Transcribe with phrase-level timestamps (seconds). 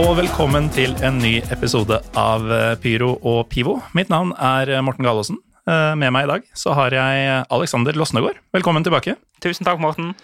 [0.00, 3.74] og velkommen til en ny episode av eh, Pyro og Pivo.
[3.96, 5.36] Mitt navn er eh, Morten Galaasen.
[5.68, 8.38] Eh, Med meg i dag så har jeg Alexander Losnegård.
[8.56, 9.18] Velkommen tilbake.
[9.44, 10.14] Tusen takk, Morten.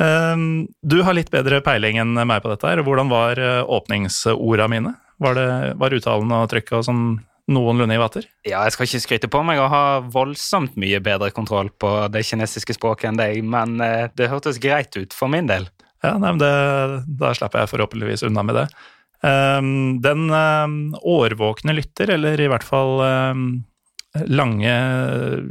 [0.00, 2.64] Du har litt bedre peiling enn meg på dette.
[2.64, 2.80] her.
[2.86, 3.36] Hvordan var
[3.68, 4.94] åpningsorda mine?
[5.20, 7.02] Var, det, var uttalen og trykket og sånn
[7.52, 8.24] noenlunde i vater?
[8.48, 12.24] Ja, jeg skal ikke skryte på meg å ha voldsomt mye bedre kontroll på det
[12.24, 13.76] kinesiske språket enn deg, men
[14.16, 15.68] det hørtes greit ut for min del.
[16.00, 16.54] Ja, nei, men det,
[17.20, 18.66] Da slipper jeg forhåpentligvis unna med det.
[19.20, 23.42] Um, den um, årvåkne lytter, eller i hvert fall um,
[24.32, 24.72] lange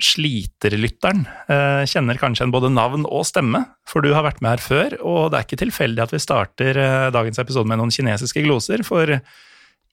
[0.04, 4.64] sliterlytteren, uh, kjenner kanskje en både navn og stemme, for du har vært med her
[4.64, 8.44] før, og det er ikke tilfeldig at vi starter uh, dagens episode med noen kinesiske
[8.48, 9.20] gloser, for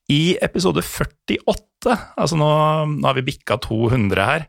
[0.08, 2.50] i episode 48, altså nå,
[2.96, 4.48] nå har vi bikka 200 her,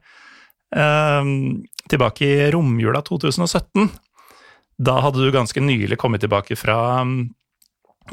[1.87, 3.87] tilbake i romjula 2017,
[4.77, 6.77] da hadde du ganske nylig kommet tilbake fra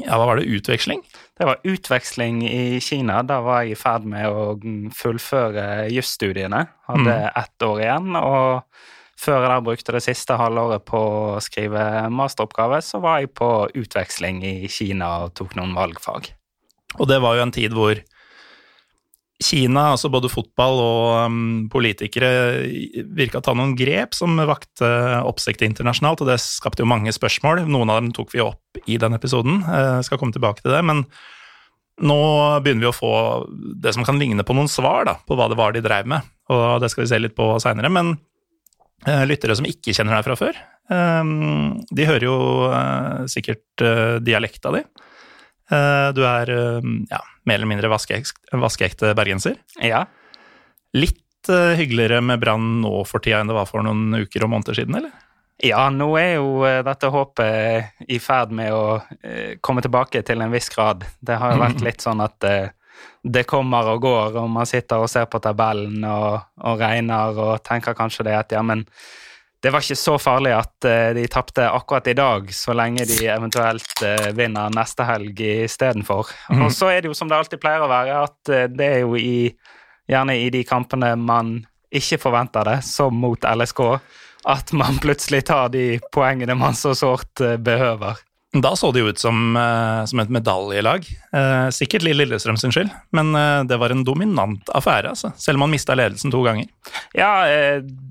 [0.03, 0.49] ja, hva var det?
[0.51, 1.03] Utveksling?
[1.37, 3.21] Det var utveksling i Kina.
[3.27, 4.55] Da var jeg i ferd med å
[4.95, 6.65] fullføre jusstudiene.
[6.89, 7.29] Hadde mm.
[7.41, 8.09] ett år igjen.
[8.19, 13.33] Og før jeg da brukte det siste halvåret på å skrive masteroppgave, så var jeg
[13.37, 13.51] på
[13.83, 16.33] utveksling i Kina og tok noen valgfag.
[16.99, 17.99] Og det var jo en tid hvor
[19.43, 22.29] Kina, altså både fotball og um, politikere,
[23.17, 24.87] virka ta noen grep som vakte
[25.27, 27.65] oppsikt internasjonalt, og det skapte jo mange spørsmål.
[27.67, 30.71] Noen av dem tok vi opp i den episoden, jeg uh, skal komme tilbake til
[30.71, 30.79] det.
[30.87, 31.03] Men
[31.99, 32.17] nå
[32.63, 33.11] begynner vi å få
[33.83, 36.31] det som kan ligne på noen svar da, på hva det var de drev med,
[36.55, 37.91] og det skal vi se litt på seinere.
[37.91, 42.39] Men uh, lyttere som ikke kjenner deg fra før, um, de hører jo
[42.71, 43.83] uh, sikkert
[44.23, 44.87] dialekta di.
[45.65, 46.49] Du er
[47.09, 49.57] ja, mer eller mindre vaskeekte, vaske bergenser.
[49.83, 50.05] Ja.
[50.95, 54.53] Litt uh, hyggeligere med Brann nå for tida enn det var for noen uker og
[54.55, 55.13] måneder siden, eller?
[55.63, 58.99] Ja, nå er jo uh, dette håpet i ferd med å
[59.63, 61.05] komme tilbake til en viss grad.
[61.19, 62.49] Det har jo vært litt sånn at
[63.25, 67.63] det kommer og går, og man sitter og ser på tabellen og, og regner og
[67.65, 68.85] tenker kanskje det at ja, men
[69.65, 73.25] det var ikke så farlig at uh, de tapte akkurat i dag, så lenge de
[73.33, 76.29] eventuelt uh, vinner neste helg istedenfor.
[76.53, 76.67] Mm.
[76.67, 79.01] Og så er det jo som det alltid pleier å være, at uh, det er
[79.01, 79.49] jo i,
[80.11, 81.57] gjerne i de kampene man
[81.95, 83.81] ikke forventer det, som mot LSK,
[84.53, 88.21] at man plutselig tar de poengene man så sårt behøver.
[88.63, 91.07] Da så det jo ut som, eh, som et medaljelag.
[91.33, 95.33] Eh, sikkert Lille Lillestrøm sin skyld, men eh, det var en dominant affære, altså.
[95.37, 96.69] Selv om man mista ledelsen to ganger.
[97.17, 97.33] Ja,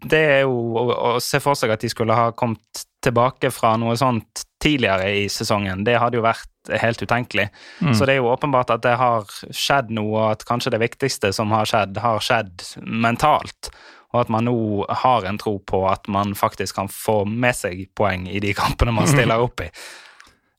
[0.04, 3.74] det er jo å, å, se for seg at de skulle ha kommet tilbake fra
[3.80, 5.84] noe sånt tidligere i sesongen.
[5.84, 6.48] Det hadde jo vært
[6.80, 7.50] helt utenkelig.
[7.80, 7.92] Mm.
[7.96, 11.32] Så det er jo åpenbart at det har skjedd noe, og at kanskje det viktigste
[11.36, 13.72] som har skjedd, har skjedd mentalt.
[14.14, 14.56] Og at man nå
[15.02, 18.94] har en tro på at man faktisk kan få med seg poeng i de kampene
[18.94, 19.68] man stiller opp i.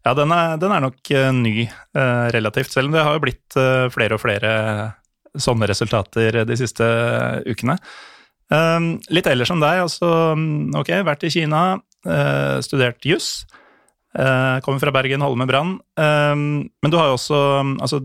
[0.05, 3.23] Ja, den er, den er nok uh, ny uh, relativt, selv om det har jo
[3.23, 4.51] blitt uh, flere og flere
[5.35, 6.85] sånne resultater de siste
[7.49, 7.79] ukene.
[8.53, 10.07] Um, litt ellers som deg, altså
[10.79, 11.81] ok, vært i Kina,
[12.63, 13.47] studert juss.
[14.13, 15.73] kommer fra Bergen, holder med Brann.
[15.97, 17.39] Um, men du har jo også
[17.81, 17.99] altså,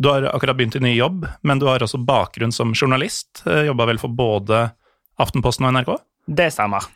[0.00, 3.44] du har akkurat begynt i ny jobb, men du har også bakgrunn som journalist.
[3.44, 4.64] Jobba vel for både
[5.22, 5.94] Aftenposten og NRK?
[6.26, 6.88] Det stemmer.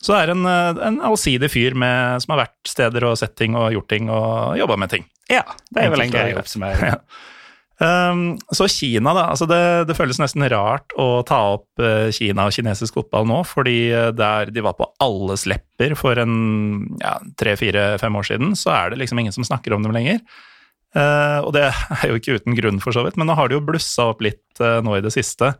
[0.00, 3.36] Så det er en, eh, en allsidig fyr med, som har vært steder og sett
[3.36, 5.04] ting og gjort ting og jobba med ting.
[5.30, 6.96] Ja, det er vel en grei oppsummering.
[7.80, 9.22] Um, så Kina, da.
[9.32, 13.38] altså det, det, føles nesten rart å ta opp uh, Kina og kinesisk fotball nå,
[13.48, 16.34] fordi uh, der de var på alles lepper for en
[17.00, 20.20] ja, tre-fire-fem år siden, så er det liksom ingen som snakker om dem lenger.
[20.92, 21.70] Uh, og det
[22.02, 24.20] er jo ikke uten grunn, for så vidt, men nå har det jo blussa opp
[24.28, 25.54] litt nå i det siste.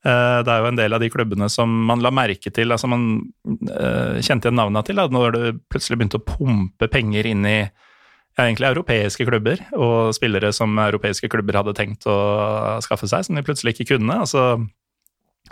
[0.00, 2.88] Eh, det er jo en del av de klubbene som man la merke til, altså
[2.88, 3.06] man
[3.44, 7.58] uh, kjente igjen navnene til, da, når det plutselig begynte å pumpe penger inn i
[7.58, 12.16] ja, egentlig europeiske klubber, og spillere som europeiske klubber hadde tenkt å
[12.84, 14.16] skaffe seg, som de plutselig ikke kunne.
[14.24, 14.44] Altså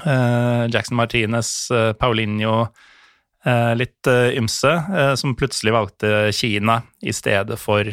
[0.07, 1.53] uh, Jackson Martinez,
[2.01, 2.69] Paulinho,
[3.79, 4.71] litt ymse,
[5.17, 7.87] som plutselig valgte Kina i stedet for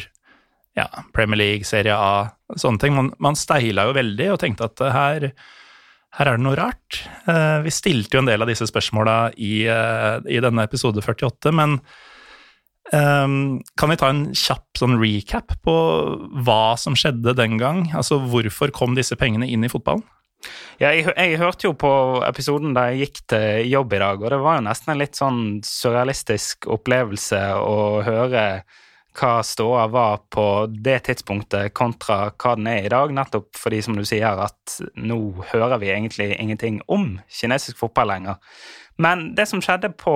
[0.76, 2.26] ja, Premier League, Serie A,
[2.60, 2.96] sånne ting.
[2.98, 5.30] Man, man steila jo veldig og tenkte at her
[6.16, 7.02] her er det noe rart.
[7.28, 11.52] Eh, vi stilte jo en del av disse spørsmåla i, eh, i denne episode 48,
[11.56, 11.78] men
[12.94, 15.76] um, kan vi ta en kjapp sånn recap på
[16.48, 17.90] hva som skjedde den gang?
[17.98, 20.06] Altså hvorfor kom disse pengene inn i fotballen?
[20.78, 21.92] Ja, jeg, jeg, hørte jo på
[22.28, 25.18] episoden da jeg gikk til jobb i dag, og det var jo nesten en litt
[25.18, 28.46] sånn surrealistisk opplevelse å høre
[29.16, 33.98] hva ståa var på det tidspunktet kontra hva den er i dag, nettopp fordi, som
[33.98, 35.20] du sier, at nå
[35.54, 38.42] hører vi egentlig ingenting om kinesisk fotball lenger.
[39.02, 40.16] Men det som skjedde på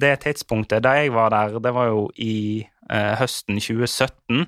[0.00, 4.46] det tidspunktet da jeg var der, det var jo i eh, høsten 2017.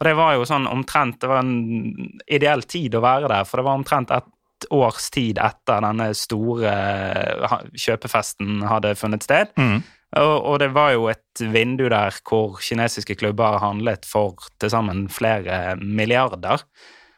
[0.00, 3.60] Og det var jo sånn omtrent Det var en ideell tid å være der, for
[3.60, 4.28] det var omtrent et
[4.74, 9.54] års tid etter denne store eh, kjøpefesten hadde funnet sted.
[9.60, 9.80] Mm.
[10.18, 15.76] Og, det var jo et vindu der hvor kinesiske klubber handlet for til sammen flere
[15.76, 16.64] milliarder.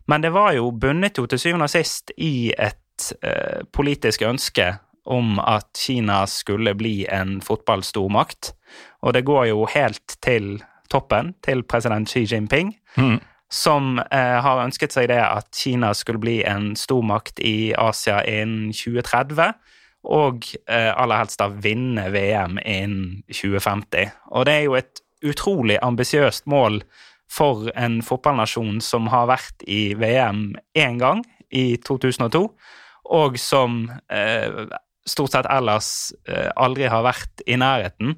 [0.09, 4.75] Men det var jo bundet jo til syvende og sist i et eh, politisk ønske
[5.09, 8.53] om at Kina skulle bli en fotballstormakt.
[9.03, 13.21] Og det går jo helt til toppen, til president Xi Jinping, Mm.
[13.51, 18.73] som eh, har ønsket seg det at Kina skulle bli en stormakt i Asia innen
[18.73, 19.55] 2030.
[20.03, 24.11] Og eh, aller helst da vinne VM innen 2050.
[24.35, 26.83] Og det er jo et utrolig ambisiøst mål
[27.33, 31.23] for en fotballnasjon som har vært i VM én gang,
[31.53, 32.47] i 2002,
[33.13, 34.65] og som eh,
[35.09, 38.17] stort sett ellers eh, aldri har vært i nærheten,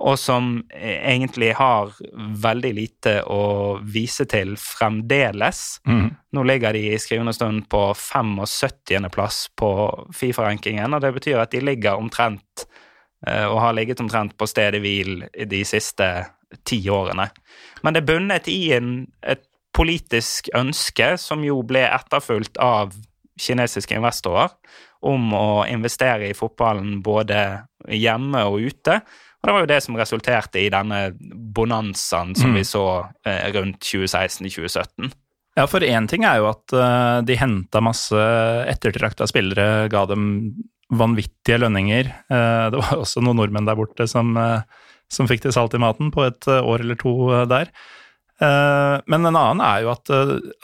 [0.00, 1.92] og som egentlig har
[2.42, 5.80] veldig lite å vise til fremdeles.
[5.88, 6.06] Mm.
[6.36, 9.70] Nå ligger de i skrivende stund på 75.-plass på
[10.16, 12.64] Fifa-rankingen, og det betyr at de ligger omtrent
[13.26, 16.08] eh, og har ligget omtrent på stedet hvil de siste
[16.64, 17.28] ti årene.
[17.84, 19.44] Men det er bundet i en, et
[19.76, 22.96] politisk ønske som jo ble etterfulgt av
[23.40, 24.52] kinesiske investorer
[25.06, 27.38] om å investere i fotballen både
[27.88, 29.00] hjemme og ute.
[29.40, 30.98] Og det var jo det som resulterte i denne
[31.56, 32.56] bonanzaen som Mm.
[32.58, 32.84] vi så
[33.24, 35.12] eh, rundt 2016-2017.
[35.56, 38.20] Ja, for én ting er jo at eh, de henta masse
[38.70, 40.54] ettertrakta spillere, ga dem
[40.92, 42.10] vanvittige lønninger.
[42.30, 44.36] Eh, det var også noen nordmenn der borte som,
[45.08, 47.14] som fikk til salt i maten på et år eller to
[47.50, 47.70] der.
[48.40, 50.08] Men en annen er jo at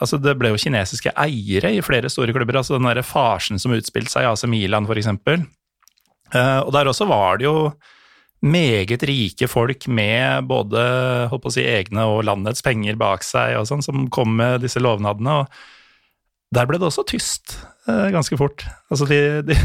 [0.01, 2.57] altså det ble jo kinesiske eiere i flere store klubber.
[2.57, 5.11] altså Den derre farsen som utspilte seg i AC Milan, f.eks.
[6.65, 7.57] Og der også var det jo
[8.47, 10.83] meget rike folk med både
[11.31, 14.63] holdt på å si, egne og landets penger bak seg, og sånn, som kom med
[14.65, 15.43] disse lovnadene.
[15.43, 17.59] og Der ble det også tyst
[17.89, 18.67] eh, ganske fort.
[18.91, 19.59] Altså, de, de,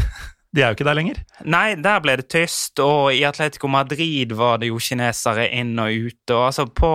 [0.52, 1.18] de er jo ikke der lenger.
[1.48, 6.10] Nei, der ble det tyst, og i Atletico Madrid var det jo kinesere inn og
[6.10, 6.34] ute.
[6.34, 6.90] og altså På,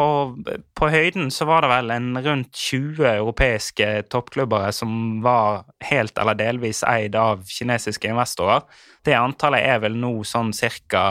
[0.77, 6.37] på høyden så var det vel en rundt 20 europeiske toppklubbere som var helt eller
[6.37, 8.61] delvis eid av kinesiske investorer.
[9.01, 11.01] Det antallet er vel nå sånn cirka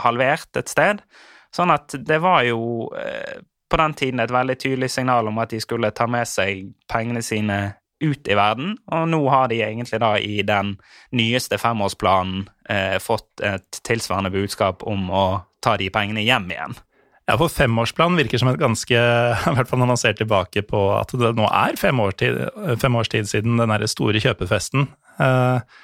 [0.00, 1.04] halvert et sted.
[1.54, 5.52] Sånn at det var jo eh, på den tiden et veldig tydelig signal om at
[5.52, 10.00] de skulle ta med seg pengene sine ut i verden, og nå har de egentlig
[10.02, 10.74] da i den
[11.14, 15.24] nyeste femårsplanen eh, fått et tilsvarende budskap om å
[15.64, 16.76] ta de pengene hjem igjen.
[17.24, 18.98] Ja, for femårsplanen virker som et ganske
[19.50, 22.42] I hvert fall når man ser tilbake på at det nå er fem, år tid,
[22.82, 24.90] fem års tid siden den derre store kjøpefesten.
[25.24, 25.80] Eh,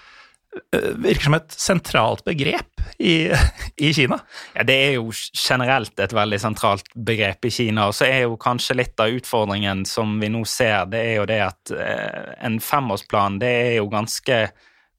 [1.01, 3.33] virker som et sentralt begrep i,
[3.77, 4.19] i Kina.
[4.55, 7.89] Ja, Det er jo generelt et veldig sentralt begrep i Kina.
[7.91, 11.29] Og så er jo kanskje litt av utfordringen som vi nå ser, det er jo
[11.31, 14.41] det at eh, en femårsplan det er jo ganske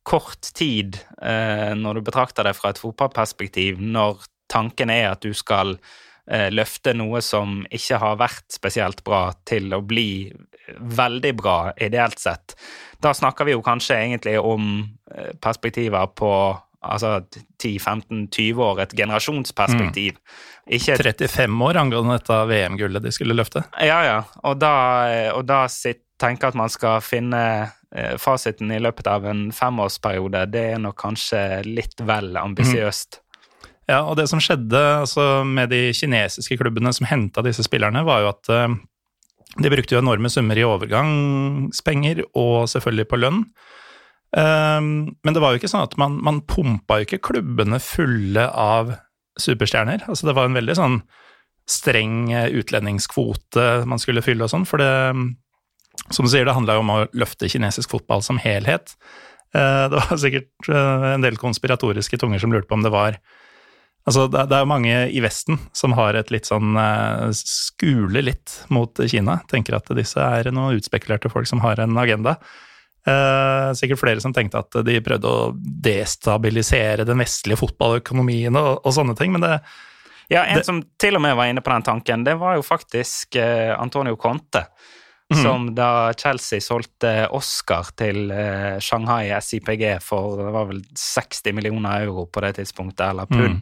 [0.07, 5.35] kort tid eh, når du betrakter det fra et fotballperspektiv, når tanken er at du
[5.37, 10.31] skal eh, løfte noe som ikke har vært spesielt bra, til å bli
[10.71, 12.55] veldig bra, ideelt sett.
[13.01, 14.85] Da snakker vi jo kanskje egentlig om
[15.43, 16.31] perspektiver på
[16.81, 17.21] altså
[17.61, 20.17] 10-15-20 år, et generasjonsperspektiv.
[20.71, 23.63] Ikke et 35 år angående dette VM-gullet de skulle løfte.
[23.81, 24.17] Ja, ja.
[24.47, 24.73] Og da,
[25.35, 27.41] og da sitt, tenke at man skal finne
[27.95, 33.21] eh, fasiten i løpet av en femårsperiode, det er nok kanskje litt vel ambisiøst.
[33.89, 38.21] Ja, og det som skjedde altså, med de kinesiske klubbene som henta disse spillerne, var
[38.23, 38.77] jo at uh,
[39.59, 43.43] de brukte jo enorme summer i overgangspenger og selvfølgelig på lønn.
[44.31, 48.45] Um, men det var jo ikke sånn at man, man pumpa jo ikke klubbene fulle
[48.47, 48.93] av
[49.39, 50.05] superstjerner.
[50.07, 51.01] Altså det var en veldig sånn
[51.69, 54.91] streng eh, utlendingskvote man skulle fylle og sånn, for det
[56.11, 58.95] Som du sier, det handla jo om å løfte kinesisk fotball som helhet.
[59.53, 63.19] Eh, det var sikkert eh, en del konspiratoriske tunger som lurte på om det var
[64.01, 66.73] Altså, det, er jo mange i Vesten som har et litt sånn
[67.37, 69.35] skule litt mot Kina.
[69.45, 72.33] Tenker at disse er noen utspekulerte folk som har en agenda.
[73.07, 78.93] Uh, sikkert flere som tenkte at de prøvde å destabilisere den vestlige fotballøkonomien og, og
[78.93, 79.55] sånne ting, men det
[80.29, 82.61] Ja, en Det- som til og med var inne på den tanken, det var jo
[82.61, 84.67] faktisk eh, Antonio Conte.
[85.33, 85.41] Mhm.
[85.41, 92.05] Som da Chelsea solgte Oscar til eh, Shanghai SIPG for det var vel 60 millioner
[92.05, 93.61] euro på det tidspunktet, eller pund.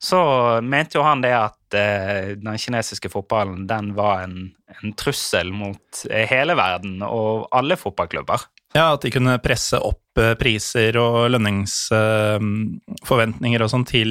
[0.00, 4.52] Så mente jo han det at den kinesiske fotballen den var en,
[4.82, 8.44] en trussel mot hele verden og alle fotballklubber.
[8.76, 14.10] Ja, at de kunne presse opp eh, priser og lønningsforventninger og sånn til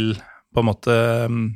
[0.53, 0.95] på en måte
[1.29, 1.47] mm,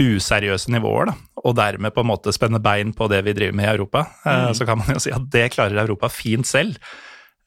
[0.00, 1.14] useriøse nivåer, da,
[1.44, 4.46] og dermed på en måte spenne bein på det vi driver med i Europa, eh,
[4.50, 4.54] Mm.
[4.56, 6.72] så kan man jo si at det klarer Europa fint selv.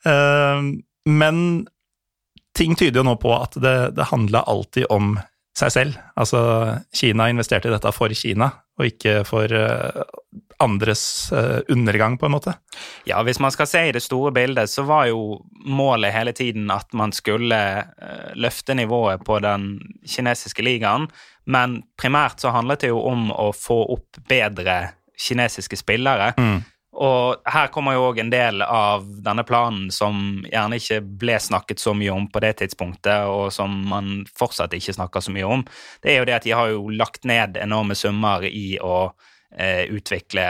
[0.06, 0.62] Eh,
[1.06, 1.68] men
[2.56, 5.20] ting tyder jo nå på at det, det handla alltid om
[5.58, 5.94] seg selv.
[6.18, 6.40] Altså,
[6.94, 9.46] Kina investerte i dette for Kina, og ikke for
[10.64, 12.56] andres eh, undergang, på en måte.
[13.10, 16.72] Ja, hvis man skal se i det store bildet, så var jo målet hele tiden
[16.74, 19.78] at man skulle eh, løfte nivået på den
[20.08, 21.10] kinesiske ligaen,
[21.46, 24.78] men primært så handlet det jo om å få opp bedre
[25.20, 26.32] kinesiske spillere.
[26.94, 31.82] Og her kommer jo òg en del av denne planen som gjerne ikke ble snakket
[31.82, 35.64] så mye om på det tidspunktet, og som man fortsatt ikke snakker så mye om.
[36.04, 39.08] Det er jo det at de har jo lagt ned enorme summer i å
[39.94, 40.44] utvikle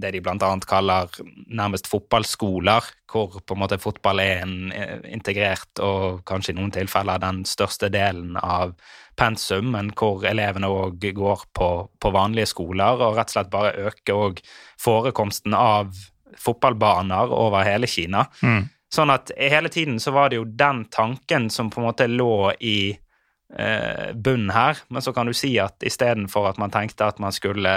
[0.00, 1.10] det de annet kaller
[1.50, 6.74] nærmest fotballskoler, hvor på en måte fotball er en eh, integrert og kanskje i noen
[6.74, 8.76] tilfeller den største delen av
[9.18, 13.74] pensum, men hvor elevene òg går på, på vanlige skoler, og rett og slett bare
[13.88, 14.42] øker
[14.80, 15.94] forekomsten av
[16.38, 18.26] fotballbaner over hele Kina.
[18.42, 18.66] Mm.
[18.94, 22.52] Sånn at hele tiden så var det jo den tanken som på en måte lå
[22.62, 27.22] i eh, bunnen her, men så kan du si at istedenfor at man tenkte at
[27.22, 27.74] man skulle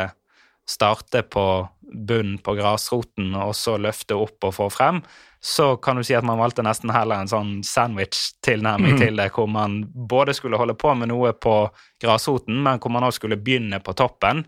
[0.67, 1.45] starte på
[1.87, 5.01] bunnen på grasroten og så løfte opp og få frem,
[5.39, 9.01] så kan du si at man valgte nesten heller en sånn sandwich-tilnærming mm.
[9.01, 11.55] til det, hvor man både skulle holde på med noe på
[12.03, 14.43] grasroten, men hvor man også skulle begynne på toppen.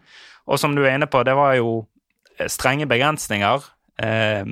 [0.49, 1.83] Og som du er inne på, det var jo
[2.37, 3.69] eh, strenge begrensninger.
[4.01, 4.43] Eh,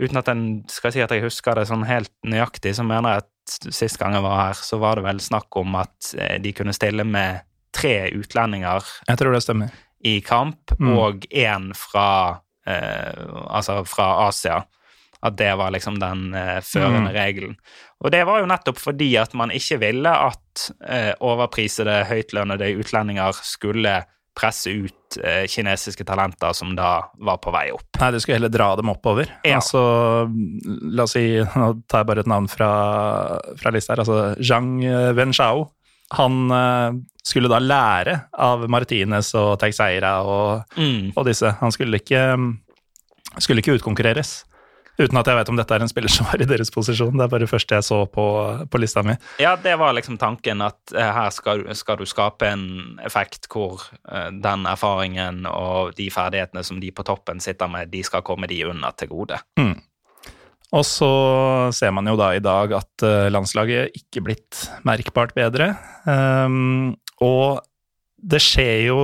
[0.00, 3.26] uten at en skal si at jeg husker det sånn helt nøyaktig, så mener jeg
[3.26, 6.56] at sist gang jeg var her, så var det vel snakk om at eh, de
[6.56, 7.44] kunne stille med
[7.76, 9.74] tre utlendinger Jeg tror det stemmer.
[10.06, 10.92] I kamp, Mm.
[10.98, 13.12] og én fra, eh,
[13.50, 14.62] altså fra Asia.
[15.26, 17.14] At det var liksom den eh, førende Mm.
[17.16, 17.54] regelen.
[18.04, 23.32] Og det var jo nettopp fordi at man ikke ville at eh, overprisede, høytlønnede utlendinger
[23.42, 24.04] skulle
[24.36, 27.86] presse ut eh, kinesiske talenter som da var på vei opp.
[27.98, 29.30] Nei, du skulle heller dra dem oppover.
[29.48, 29.56] Ja.
[29.56, 29.80] Altså,
[30.92, 32.70] la oss si, nå tar jeg bare et navn fra,
[33.56, 34.82] fra lista her, altså Zhang
[35.16, 35.70] Wenshao.
[36.20, 41.12] Han eh, skulle da lære av Martinez og Teixeira og, Mm.
[41.16, 41.50] og disse.
[41.60, 42.22] Han skulle ikke,
[43.42, 44.44] skulle ikke utkonkurreres.
[44.96, 47.18] Uten at jeg vet om dette er en spiller som var i deres posisjon.
[47.18, 48.22] Det er bare det første jeg så på,
[48.72, 49.12] på lista mi.
[49.42, 52.64] Ja, det var liksom tanken at eh, her skal, du- skal du skape en
[53.04, 58.00] effekt hvor eh, den erfaringen og de ferdighetene som de på toppen sitter med, de
[58.08, 59.42] skal komme de under til gode.
[60.74, 61.08] Og så
[61.76, 65.74] ser man jo da i dag at eh, landslaget ikke blitt merkbart bedre.
[66.08, 67.62] Um, og
[68.16, 69.00] det skjer jo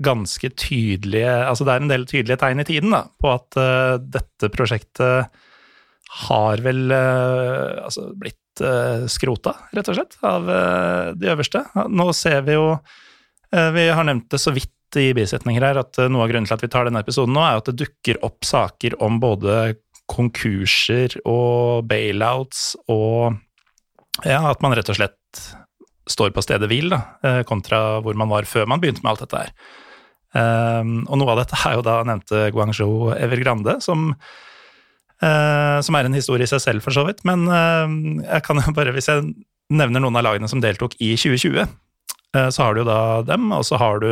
[0.00, 3.96] ganske tydelige Altså det er en del tydelige tegn i tiden da, på at uh,
[4.00, 5.40] dette prosjektet
[6.26, 10.48] har vel uh, altså blitt uh, skrota, rett og slett, av
[11.20, 11.62] de øverste.
[11.92, 12.64] Nå ser vi jo
[13.50, 16.62] Vi har nevnt det så vidt i bisetninger her, at noe av grunnen til at
[16.64, 19.76] vi tar denne episoden nå, er at det dukker opp saker om både
[20.10, 23.36] konkurser og bailouts og
[24.26, 25.42] ja, at man rett og slett
[26.10, 29.24] står på stedet hvil, da, eh, kontra hvor man var før man begynte med alt
[29.24, 29.54] dette her.
[30.30, 34.12] Um, og noe av dette er jo da nevnte Guangzhou Evergrande, som,
[35.22, 37.24] eh, som er en historie i seg selv, for så vidt.
[37.26, 37.96] Men eh,
[38.28, 39.26] jeg kan jo bare, hvis jeg
[39.70, 43.50] nevner noen av lagene som deltok i 2020, eh, så har du jo da dem,
[43.56, 44.10] og så har du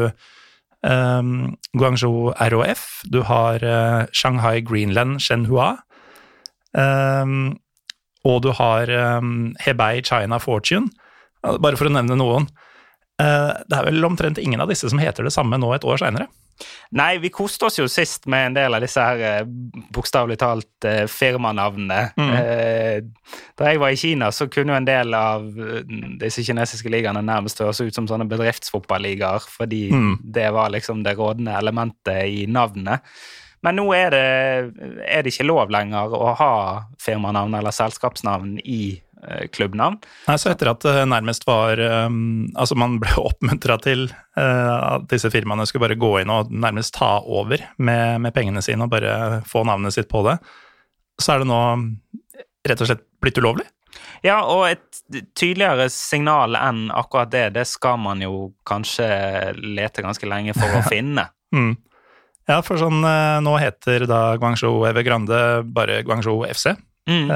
[0.82, 3.62] um, Guangzhou ROF, du har
[4.14, 5.76] Shanghai Greenland Shenhua,
[6.74, 7.58] um,
[8.26, 8.90] og du har
[9.62, 10.90] Hebei China Fortune,
[11.42, 12.48] bare for å nevne noen.
[13.22, 15.98] Eh, det er vel omtrent ingen av disse som heter det samme nå et år
[15.98, 16.28] seinere.
[16.98, 19.50] Nei, vi koste oss jo sist med en del av disse her eh,
[19.94, 21.98] bokstavelig talt eh, firmanavnene.
[22.18, 23.10] Mm.
[23.58, 25.46] Da jeg var i Kina, så kunne jo en del av
[26.18, 30.18] disse kinesiske ligaene nærmest høres ut som sånne bedriftsfotballigaer, fordi Mm.
[30.22, 33.02] det var liksom det rådende elementet i navnet.
[33.62, 34.26] Men nå er det,
[35.08, 36.52] er det ikke lov lenger å ha
[37.02, 39.00] firmanavn eller selskapsnavn i
[39.52, 39.98] klubbnavn.
[40.28, 44.06] Nei, så etter at det nærmest var um, Altså, man ble oppmuntra til
[44.38, 48.62] uh, at disse firmaene skulle bare gå inn og nærmest ta over med, med pengene
[48.64, 50.38] sine og bare få navnet sitt på det,
[51.18, 51.58] så er det nå
[52.68, 53.66] rett og slett blitt ulovlig.
[54.22, 55.00] Ja, og et
[55.38, 59.08] tydeligere signal enn akkurat det, det skal man jo kanskje
[59.58, 61.28] lete ganske lenge for å finne.
[61.54, 61.74] Mm.
[62.48, 63.02] Ja, for sånn
[63.44, 66.70] Nå heter da Guangzhou Evergrande bare Guangzhou FC.
[67.08, 67.28] Mm.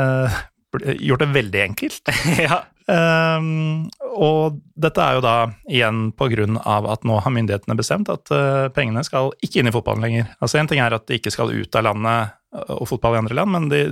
[0.81, 2.12] Uh, gjort det veldig enkelt.
[2.47, 2.62] ja.
[2.91, 5.35] Um, og dette er jo da
[5.71, 9.71] igjen på grunn av at nå har myndighetene bestemt at uh, pengene skal ikke inn
[9.71, 10.33] i fotballen lenger.
[10.43, 13.23] Altså En ting er at de ikke skal ut av landet uh, og fotball i
[13.23, 13.85] andre land, men de,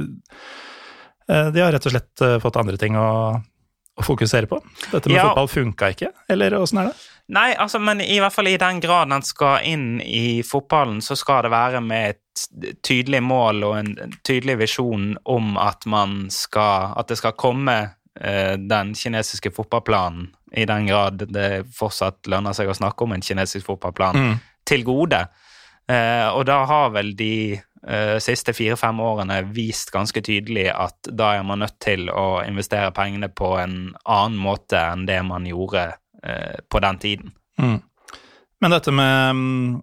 [1.30, 3.08] uh, de har rett og slett uh, fått andre ting å,
[3.38, 4.58] å fokusere på.
[4.90, 5.28] Dette med Ja.
[5.30, 7.09] fotball funka ikke, eller åssen er det?
[7.30, 11.14] Nei, altså, men i hvert fall i den grad den skal inn i fotballen, så
[11.18, 12.44] skal det være med et
[12.86, 17.76] tydelig mål og en tydelig visjon om at man skal At det skal komme
[18.18, 23.22] eh, den kinesiske fotballplanen, i den grad det fortsatt lønner seg å snakke om en
[23.22, 24.38] kinesisk fotballplan, Mm.
[24.66, 25.28] til gode.
[25.88, 31.36] Eh, og da har vel de eh, siste fire-fem årene vist ganske tydelig at da
[31.38, 35.92] er man nødt til å investere pengene på en annen måte enn det man gjorde
[36.20, 37.30] på den tiden.
[37.60, 37.78] Mm.
[38.60, 39.78] Men dette med mm,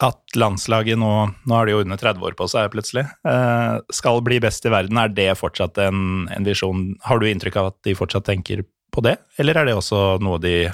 [0.00, 1.12] at landslaget nå,
[1.44, 4.72] nå har de jo under 30 år på seg plutselig, eh, skal bli best i
[4.72, 6.86] verden, er det fortsatt en, en visjon?
[7.04, 10.40] Har du inntrykk av at de fortsatt tenker på det, eller er det også noe
[10.42, 10.70] de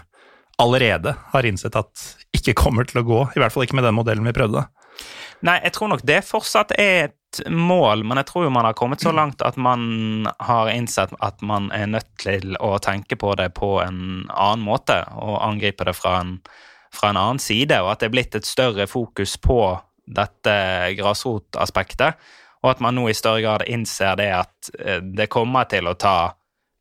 [0.62, 3.98] allerede har innsett at ikke kommer til å gå, i hvert fall ikke med den
[3.98, 4.62] modellen vi prøvde?
[5.46, 8.76] Nei, jeg tror nok det fortsatt er et mål, men jeg tror jo man har
[8.78, 13.34] kommet så langt at man har innsett at man er nødt til å tenke på
[13.38, 14.00] det på en
[14.32, 16.38] annen måte, og angripe det fra en,
[16.94, 19.60] fra en annen side, og at det er blitt et større fokus på
[20.06, 20.56] dette
[20.98, 22.18] grasrotaspektet,
[22.64, 25.94] og at man nå i større grad innser det at eh, det kommer til å
[25.98, 26.18] ta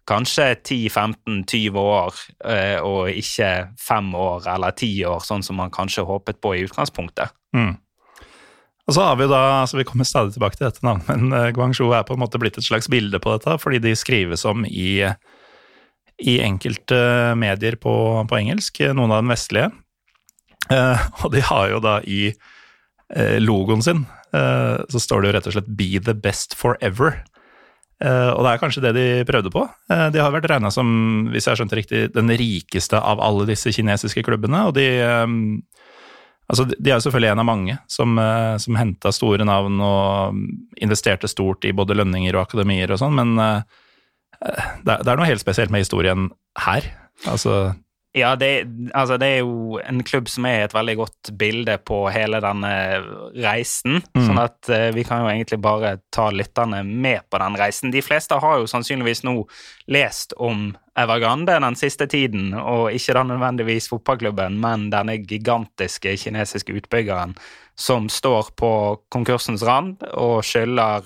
[0.09, 6.05] kanskje 10-15-20 år, eh, og ikke fem år eller ti år, sånn som man kanskje
[6.05, 7.33] håpet på i utgangspunktet.
[7.57, 7.73] Mm.
[8.85, 11.33] Og så har Vi jo da, altså vi kommer stadig tilbake til dette navnet, men
[11.33, 14.45] eh, Guangzhou er på en måte blitt et slags bilde på dette, fordi de skrives
[14.45, 15.01] om i,
[16.21, 16.99] i enkelte
[17.41, 17.95] medier på,
[18.29, 19.71] på engelsk, noen av den vestlige.
[20.73, 25.35] Eh, og de har jo da i eh, logoen sin eh, så står det jo
[25.37, 27.23] rett og slett 'Be the best forever'.
[28.03, 29.63] Eh, og det er kanskje det de prøvde på.
[29.89, 30.87] Eh, de har vært regna som,
[31.31, 34.87] hvis jeg har skjønt det riktig, den rikeste av alle disse kinesiske klubbene, og de
[34.99, 35.25] eh,
[36.51, 40.35] Altså, de er jo selvfølgelig en av mange som, eh, som henta store navn og
[40.81, 43.61] investerte stort i både lønninger og akademier og sånn, men eh,
[44.45, 46.29] er- det er noe helt spesielt med historien
[46.59, 46.85] her.
[47.25, 47.75] Altså,
[48.15, 48.63] Ja, det,
[48.95, 52.71] altså det er jo en klubb som er et veldig godt bilde på hele denne
[53.43, 53.99] reisen.
[54.15, 54.21] Mm.
[54.23, 57.91] Sånn at eh, vi kan jo egentlig bare ta lytterne med på den reisen.
[57.91, 59.41] De fleste har jo sannsynligvis nå
[59.91, 66.71] lest om Evergrande den siste tiden, og ikke da nødvendigvis fotballklubben, men denne gigantiske kinesiske
[66.79, 67.35] utbyggeren
[67.75, 68.71] som står på
[69.11, 71.03] konkursens rand og skylder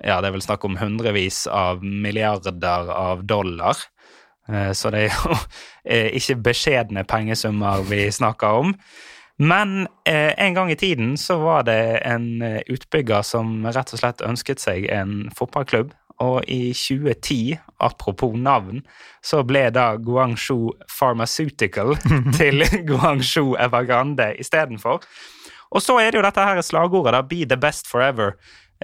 [0.00, 3.76] ja, det er vel snakk om hundrevis av milliarder av dollar.
[4.48, 5.36] Eh, Så det er jo
[5.84, 8.74] eh, ikke beskjedne pengesummer vi snakker om.
[9.38, 14.22] Men eh, en gang i tiden så var det en utbygger som rett og slett
[14.22, 15.92] ønsket seg en fotballklubb.
[16.22, 18.84] Og i 2010, apropos navn,
[19.24, 21.96] så ble da Guangzhou Pharmaceutical
[22.38, 25.02] til Guangzhou Evergrande istedenfor.
[25.72, 28.36] Og så er det jo dette her slagordet, da, 'Be the best forever'.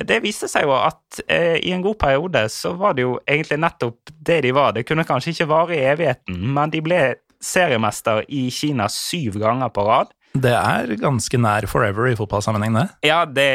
[0.06, 3.58] Det viste seg jo at eh, i en god periode så var det jo egentlig
[3.62, 4.74] nettopp det de var.
[4.76, 7.00] Det kunne kanskje ikke vare i evigheten, men de ble
[7.42, 10.14] seriemester i Kina syv ganger på rad.
[10.38, 12.84] det er ganske nær forever i fotballsammenheng, det.
[13.08, 13.46] Ja, det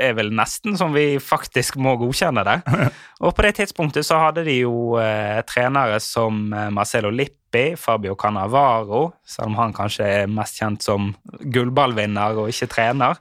[0.00, 2.58] er vel nesten som vi faktisk må godkjenne det.
[3.24, 8.14] Og på det tidspunktet så hadde de jo eh, trenere som eh, Marcelo Lippi, Fabio
[8.16, 13.20] Cannavaro, selv om han kanskje er mest kjent som gullballvinner og ikke trener,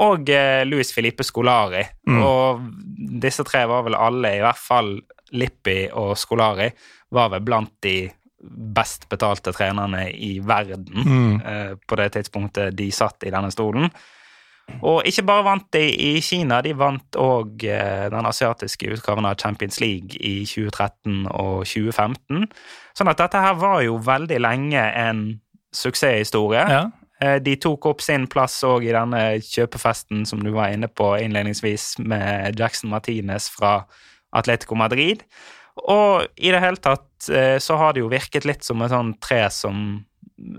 [0.00, 1.84] og eh, Luis Filippe Scolari.
[2.08, 2.22] Mm.
[2.22, 2.64] Og
[3.22, 4.96] disse tre var vel alle, i hvert fall
[5.32, 6.70] Lippi og Scolari,
[7.14, 8.10] var vel blant de
[8.74, 11.40] best betalte trenerne i verden Mm.
[11.46, 13.88] eh, på det tidspunktet de satt i denne stolen.
[14.82, 19.80] Og ikke bare vant de i Kina, de vant òg den asiatiske utgaven av Champions
[19.80, 22.46] League i 2013 og 2015.
[22.96, 25.40] Sånn at dette her var jo veldig lenge en
[25.74, 26.64] suksesshistorie.
[26.70, 26.84] Ja.
[27.24, 31.14] Eh, De tok opp sin plass òg i denne kjøpefesten som du var inne på
[31.22, 33.78] innledningsvis, med Jackson Martinez fra
[34.34, 35.24] Atletico Madrid.
[35.90, 39.14] Og i det hele tatt eh, så har det jo virket litt som et sånn
[39.22, 40.04] tre som,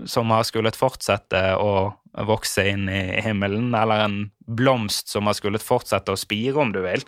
[0.08, 1.92] som har skullet fortsette å
[2.26, 6.80] vokse inn i himmelen, eller en blomst som har skullet fortsette å spire, om du
[6.84, 7.04] vil.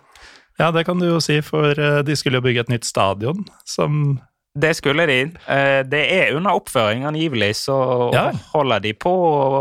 [0.59, 3.45] ja, det kan du jo si, for eh, de skulle jo bygge et nytt stadion
[3.65, 4.19] som
[4.59, 5.19] Det skulle de.
[5.47, 8.31] Eh, Det er under oppføring, angivelig, så Ja.
[8.53, 9.13] holder, de på,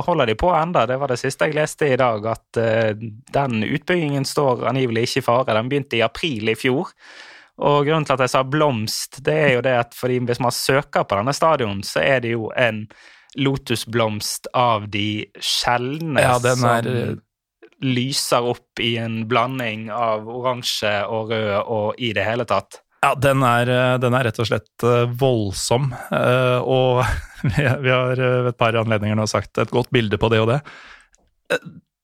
[0.06, 0.86] holder de på enda.
[0.86, 2.94] Det var det siste jeg leste i dag, at eh,
[3.32, 5.54] den utbyggingen står angivelig ikke i fare.
[5.54, 6.90] Den begynte i april i fjor.
[7.58, 10.54] Og grunnen til at jeg sa blomst, det er jo det at fordi hvis man
[10.54, 12.84] søker på denne stadion, så er det jo en
[13.36, 17.22] lotusblomst av de sjeldne Ja, er eh, som
[17.82, 22.80] lyser opp i en blanding av oransje og rød og i det hele tatt.
[22.98, 27.04] Ja, den er, eh, den er rett og slett eh, voldsom, eh, og
[27.54, 30.58] vi har ved et par anledninger nå sagt et godt bilde på det og det.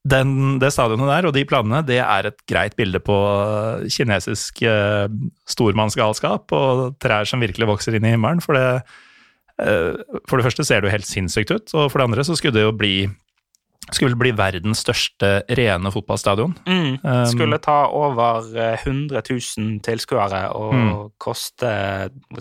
[0.07, 3.16] Den, det stadionet der og de planene, det er et greit bilde på
[3.90, 4.61] kinesisk
[5.48, 8.68] stormannsgalskap og trær som virkelig vokser inn i himmelen, for det
[10.26, 12.57] For det første ser det jo helt sinnssykt ut, og for det andre så skulle
[12.57, 13.07] det jo bli
[13.92, 16.54] skulle bli verdens største rene fotballstadion.
[16.64, 16.94] Mm.
[17.04, 20.92] Um, Skulle ta over eh, 100 000 tilskuere og Mm.
[21.20, 21.70] koste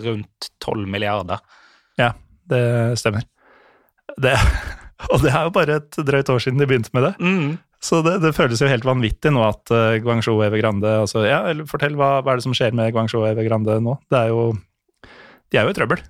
[0.00, 1.38] rundt 12 milliarder.
[2.00, 2.12] Ja,
[2.48, 2.62] det
[2.98, 3.22] stemmer.
[4.20, 4.32] Det,
[5.12, 7.14] og det er jo bare et drøyt år siden de begynte med det.
[7.20, 7.58] Mm.
[7.84, 11.66] Så det, det føles jo helt vanvittig nå at uh, Guangzhou Evergrande altså, ja, eller
[11.68, 13.98] Fortell, hva, hva er det som skjer med Guangzhou Evergrande nå?
[14.08, 14.46] Det er jo
[15.52, 16.00] De er jo i trøbbel.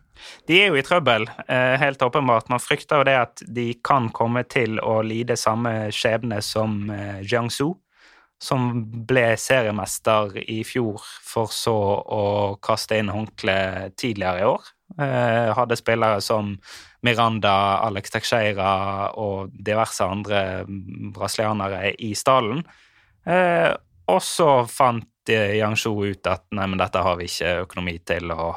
[0.48, 2.48] De er jo i trøbbel, eh, helt åpenbart.
[2.52, 7.22] Man frykter jo det at de kan komme til å lide samme skjebne som eh,
[7.24, 7.74] Jiangsu,
[8.40, 12.24] som ble seriemester i fjor, for så å
[12.62, 14.68] kaste inn håndkleet tidligere i år.
[15.00, 16.52] Eh, hadde spillere som
[17.04, 18.74] Miranda, Alex Teixeira
[19.20, 20.64] og diverse andre
[21.14, 22.62] brasilianere i stallen.
[23.24, 28.52] Og så fant Jiangsu ut at nei, men dette har vi ikke økonomi til å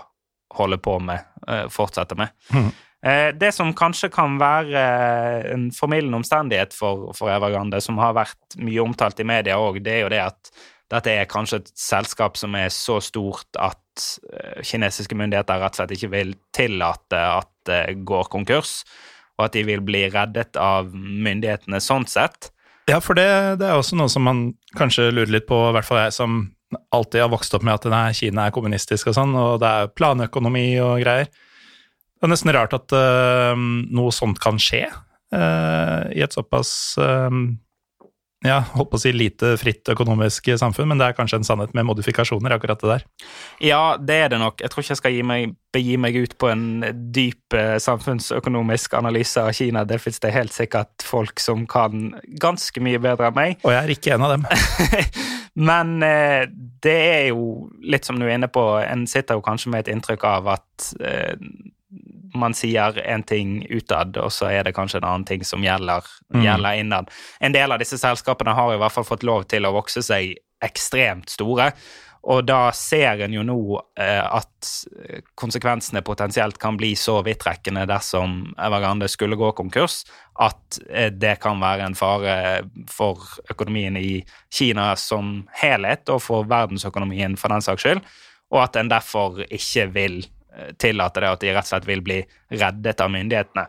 [0.58, 2.36] holde på med, fortsetter fortsette med.
[2.54, 2.70] Mm.
[3.06, 8.16] Eh, Det som kanskje kan være eh, en formildende omstendighet for, for Evergrande, som har
[8.18, 10.52] vært mye omtalt i media òg, det er jo det at
[10.88, 15.82] dette er kanskje et selskap som er så stort at eh, kinesiske myndigheter rett og
[15.82, 18.82] slett ikke vil tillate at det går konkurs,
[19.38, 22.50] og at de vil bli reddet av myndighetene sånn sett.
[22.88, 23.28] Ja, for det,
[23.60, 24.46] det er også noe som man
[24.80, 26.46] kanskje lurer litt på, i hvert fall jeg som
[26.92, 29.94] alltid har vokst opp med at nei, Kina er kommunistisk og sånn, og det er
[29.96, 31.30] planøkonomi og greier.
[32.18, 37.30] Det er nesten rart at uh, noe sånt kan skje uh, i et såpass uh,
[38.46, 41.78] ja, holdt på å si lite fritt økonomisk samfunn, men det er kanskje en sannhet
[41.78, 43.06] med modifikasjoner, akkurat det der.
[43.66, 44.62] Ja, det er det nok.
[44.62, 46.68] Jeg tror ikke jeg skal meg, begi meg ut på en
[47.14, 49.86] dyp samfunnsøkonomisk analyse av Kina.
[49.90, 53.58] Det fins det helt sikkert folk som kan ganske mye bedre enn meg.
[53.66, 54.48] Og jeg er ikke en av dem.
[55.58, 56.46] Men eh,
[56.86, 59.94] det er jo litt som du er inne på, en sitter jo kanskje med et
[59.96, 61.34] inntrykk av at eh,
[62.38, 66.06] man sier en ting utad, og så er det kanskje en annen ting som gjelder,
[66.34, 66.42] Mm.
[66.44, 67.10] gjelder innad.
[67.40, 70.36] En del av disse selskapene har i hvert fall fått lov til å vokse seg
[70.62, 71.72] ekstremt store.
[72.24, 73.60] Og da ser en jo nå
[74.00, 74.70] eh, at
[75.38, 80.02] konsekvensene potensielt kan bli så vidtrekkende dersom Evergrande skulle gå konkurs,
[80.40, 82.38] at eh, det kan være en fare
[82.92, 88.02] for økonomien i Kina som helhet, og for verdensøkonomien for den saks skyld,
[88.52, 92.04] og at en derfor ikke vil eh, tillate det, at de rett og slett vil
[92.04, 92.24] bli
[92.58, 93.68] reddet av myndighetene.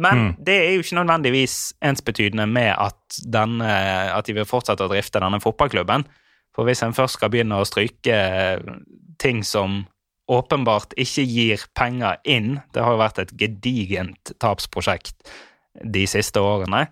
[0.00, 0.34] Men Mm.
[0.38, 3.68] det er jo ikke nødvendigvis ensbetydende med at, denne,
[4.16, 6.06] at de vil fortsette å drifte denne fotballklubben.
[6.60, 8.16] For hvis en først skal begynne å stryke
[9.16, 9.86] ting som
[10.28, 15.30] åpenbart ikke gir penger inn, det har jo vært et gedigent tapsprosjekt
[15.80, 16.82] de siste årene,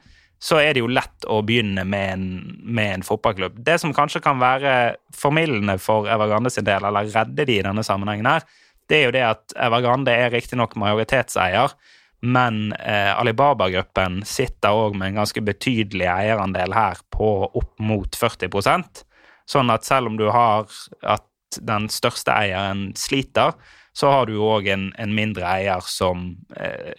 [0.40, 2.24] så er det jo lett å begynne med en,
[2.64, 3.58] med en fotballklubb.
[3.66, 4.72] Det som kanskje kan være
[5.12, 8.48] formildende for Evergrande sin del, eller redde de i denne sammenhengen her,
[8.88, 11.76] det er jo det at Evergrande er riktignok majoritetseier,
[12.24, 18.48] men eh, Alibaba-gruppen sitter òg med en ganske betydelig eierandel her på opp mot 40
[19.48, 20.68] Sånn at selv om du har
[21.02, 21.24] at
[21.64, 23.56] den største eieren sliter,
[23.96, 26.30] så har du jo òg en, en mindre eier som
[26.60, 26.92] eh,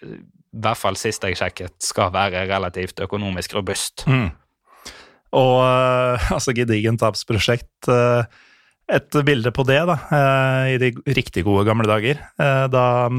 [0.49, 4.07] i hvert fall sist jeg sjekket, skal være relativt økonomisk robust.
[4.09, 4.31] Mm.
[5.37, 7.89] Og øh, altså gedigent tapsprosjekt.
[7.89, 8.23] øh,
[8.89, 12.17] et bilde på det, da, øh, i de riktig gode gamle dager.
[12.73, 13.09] da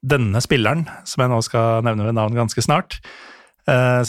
[0.00, 2.96] denne spilleren, som jeg nå skal nevne ved navn ganske snart,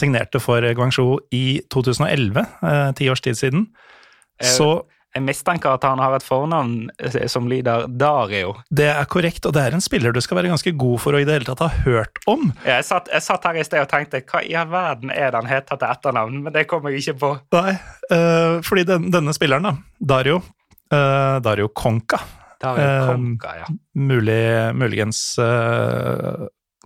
[0.00, 3.94] signerte for Guangzhou i 2011, øh, ti års tid siden, Eh,
[4.42, 4.84] så
[5.16, 8.52] Jeg mistenker at han har et fornavn eh, som lyder Dario.
[8.68, 11.22] det er korrekt, og det er en spiller du skal være ganske god for å
[11.22, 12.50] i det hele tatt ha hørt om.
[12.66, 15.40] Jeg satt, jeg satt her i sted og tenkte hva i all verden er det
[15.40, 17.32] han heter til etternavn, men det kom jeg ikke på.
[17.56, 17.78] Nei,
[18.12, 19.72] øh, fordi den, denne spilleren, da,
[20.14, 20.42] Dario,
[20.92, 22.20] øh, Dario Conca,
[22.60, 23.72] Dario Conca, ja.
[23.96, 24.42] mulig,
[24.76, 25.24] muligens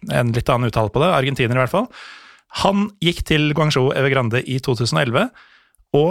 [0.09, 1.89] en litt annen uttale på det, argentiner i hvert fall.
[2.65, 5.29] Han gikk til Guangzhou Evergrande i 2011,
[5.99, 6.11] og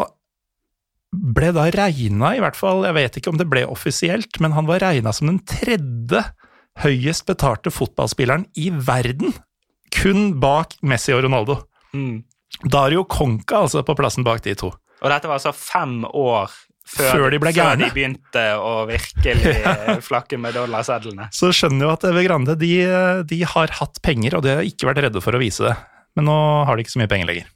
[1.09, 4.69] ble da regna, i hvert fall, jeg vet ikke om det ble offisielt, men han
[4.69, 6.23] var regna som den tredje
[6.83, 9.33] høyest betalte fotballspilleren i verden,
[9.95, 11.57] kun bak Messi og Ronaldo.
[11.97, 12.21] Mm.
[12.69, 14.71] Dario Conca altså på plassen bak de to.
[14.99, 16.51] Og dette var altså fem år
[16.89, 17.85] før, Før de ble gærne.
[17.85, 19.97] Før de begynte å virkelig ja.
[20.03, 21.29] flakke med dollarsedlene.
[21.35, 22.73] Så skjønner jo at Evergrande de,
[23.29, 25.75] de har hatt penger, og de har ikke vært redde for å vise det.
[26.17, 27.51] Men nå har de ikke så mye penger lenger.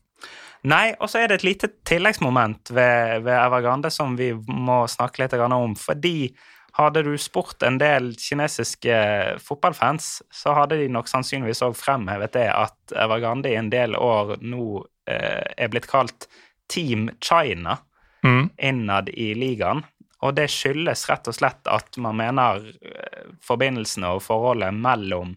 [0.63, 5.23] Nei, og så er det et lite tilleggsmoment ved, ved Evergrande som vi må snakke
[5.23, 5.76] litt om.
[5.76, 6.34] Fordi
[6.80, 8.95] hadde du spurt en del kinesiske
[9.43, 14.38] fotballfans, så hadde de nok sannsynligvis òg fremhevet det at Evergrande i en del år
[14.41, 16.30] nå eh, er blitt kalt
[16.71, 17.80] Team China
[18.23, 18.49] Mm.
[18.58, 19.84] innad i ligaen.
[20.23, 25.34] og det skyldes rett og slett at man mener eh, forbindelsene og forholdet mellom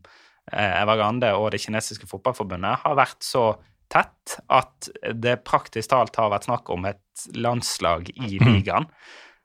[0.52, 3.56] eh, Evergrande og det kinesiske fotballforbundet har vært så
[3.92, 8.48] tett at det praktisk talt har vært snakk om et landslag i Mhm.
[8.50, 8.86] ligaen.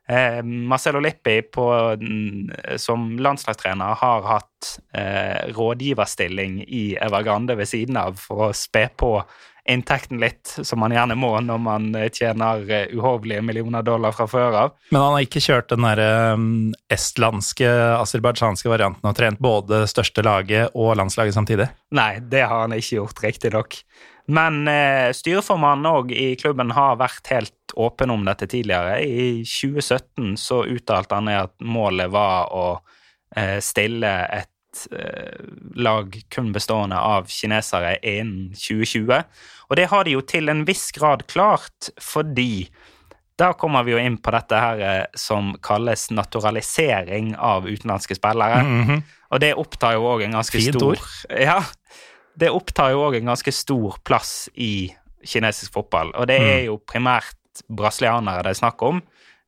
[0.08, 7.96] Eh, Marcelo Lippi på, mm, som landslagstrener har hatt eh, rådgiverstilling i Evergrande ved siden
[7.96, 9.22] av for å spe på
[9.68, 14.26] inntekten litt, som man gjerne må når man eh, tjener eh, uhorvelige millioner dollar fra
[14.26, 14.72] før av.
[14.90, 16.02] Men han har ikke kjørt den der
[16.34, 17.70] um, estlandske,
[18.02, 21.68] aserbajdsjanske varianten og trent både største laget og landslaget samtidig?
[21.94, 23.78] Nei, det har han ikke gjort, riktignok.
[24.30, 29.00] Men eh, styreformannen òg i klubben har vært helt åpen om dette tidligere.
[29.02, 32.66] I 2017 så uttalte han at målet var å
[33.36, 35.42] eh, stille et eh,
[35.74, 39.24] lag kun bestående av kinesere innen 2020.
[39.68, 42.68] Og det har de jo til en viss grad klart, fordi
[43.40, 48.62] da kommer vi jo inn på dette her eh, som kalles naturalisering av utenlandske spillere.
[48.62, 49.02] Mhm.
[49.32, 51.06] Og det opptar jo òg en ganske Fint stor ord.
[51.40, 51.62] Ja.
[52.38, 54.88] Det opptar jo òg en ganske stor plass i
[55.24, 56.12] kinesisk fotball.
[56.16, 56.66] Og det er Mm.
[56.66, 59.02] jo primært brasilianere det er snakk om.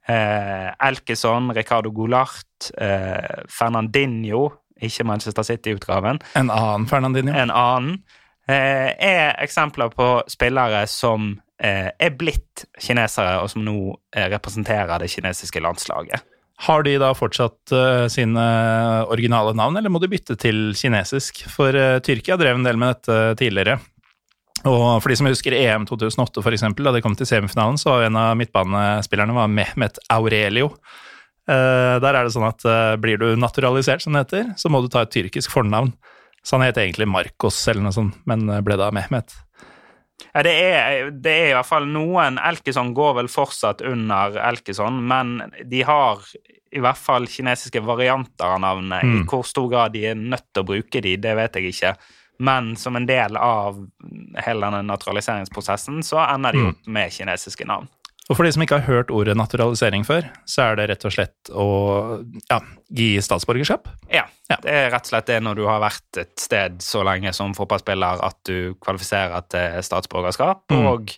[0.09, 4.51] Eh, Elkeson, Ricardo Goulart, eh, Fernandinho,
[4.83, 7.33] ikke Manchester City-utgaven, En annen Fernandinho.
[7.33, 8.03] en annen,
[8.49, 14.99] eh, er eksempler på spillere som eh, er blitt kinesere, og som nå eh, representerer
[14.99, 16.21] det kinesiske landslaget.
[16.63, 18.45] Har de da fortsatt uh, sine
[19.11, 21.43] originale navn, eller må de bytte til kinesisk?
[21.51, 23.81] For uh, Tyrkia drev en del med dette tidligere.
[24.65, 27.91] Og for de som husker EM 2008, for eksempel, da de kom til semifinalen, så
[27.91, 30.71] var en av midtbanespillerne var Mehmet Aurelio.
[31.45, 34.81] Uh, der er det sånn at uh, blir du naturalisert, som det heter, så må
[34.81, 35.93] du ta et tyrkisk fornavn.
[36.45, 39.35] Så han het egentlig Marcos eller noe sånt, men ble da Mehmet.
[40.35, 45.01] Ja, det er, det er i hvert fall noen Elkeson går vel fortsatt under Elkeson,
[45.07, 45.37] men
[45.71, 46.23] de har
[46.75, 49.03] i hvert fall kinesiske varianter av navnet.
[49.05, 49.27] I Mm.
[49.31, 51.97] hvor stor grad de er nødt til å bruke de, det vet jeg ikke.
[52.41, 53.77] Men som en del av
[54.43, 56.69] hele denne naturaliseringsprosessen, så ender de Mm.
[56.69, 57.89] opp med kinesiske navn.
[58.31, 61.13] Og for de som ikke har hørt ordet naturalisering før, så er det rett og
[61.13, 61.67] slett å
[62.49, 62.57] ja,
[62.89, 63.91] gi statsborgerskap.
[64.13, 64.57] Ja, Ja.
[64.63, 67.53] det er rett og slett det når du har vært et sted så lenge som
[67.57, 70.87] fotballspiller at du kvalifiserer til statsborgerskap, Mm.
[70.87, 71.13] og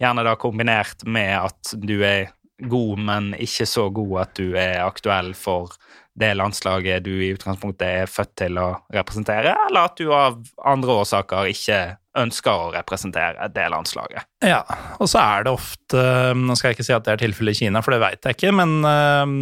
[0.00, 2.30] gjerne da kombinert med at du er
[2.68, 5.72] god, men ikke så god at du er aktuell for
[6.20, 10.90] det landslaget du i utgangspunktet er født til å representere, eller at du av andre
[11.00, 14.26] årsaker ikke ønsker å representere det landslaget.
[14.42, 14.60] Ja,
[14.98, 16.00] og så er det ofte
[16.34, 18.38] Nå skal jeg ikke si at det er tilfellet i Kina, for det veit jeg
[18.38, 19.34] ikke, men eh,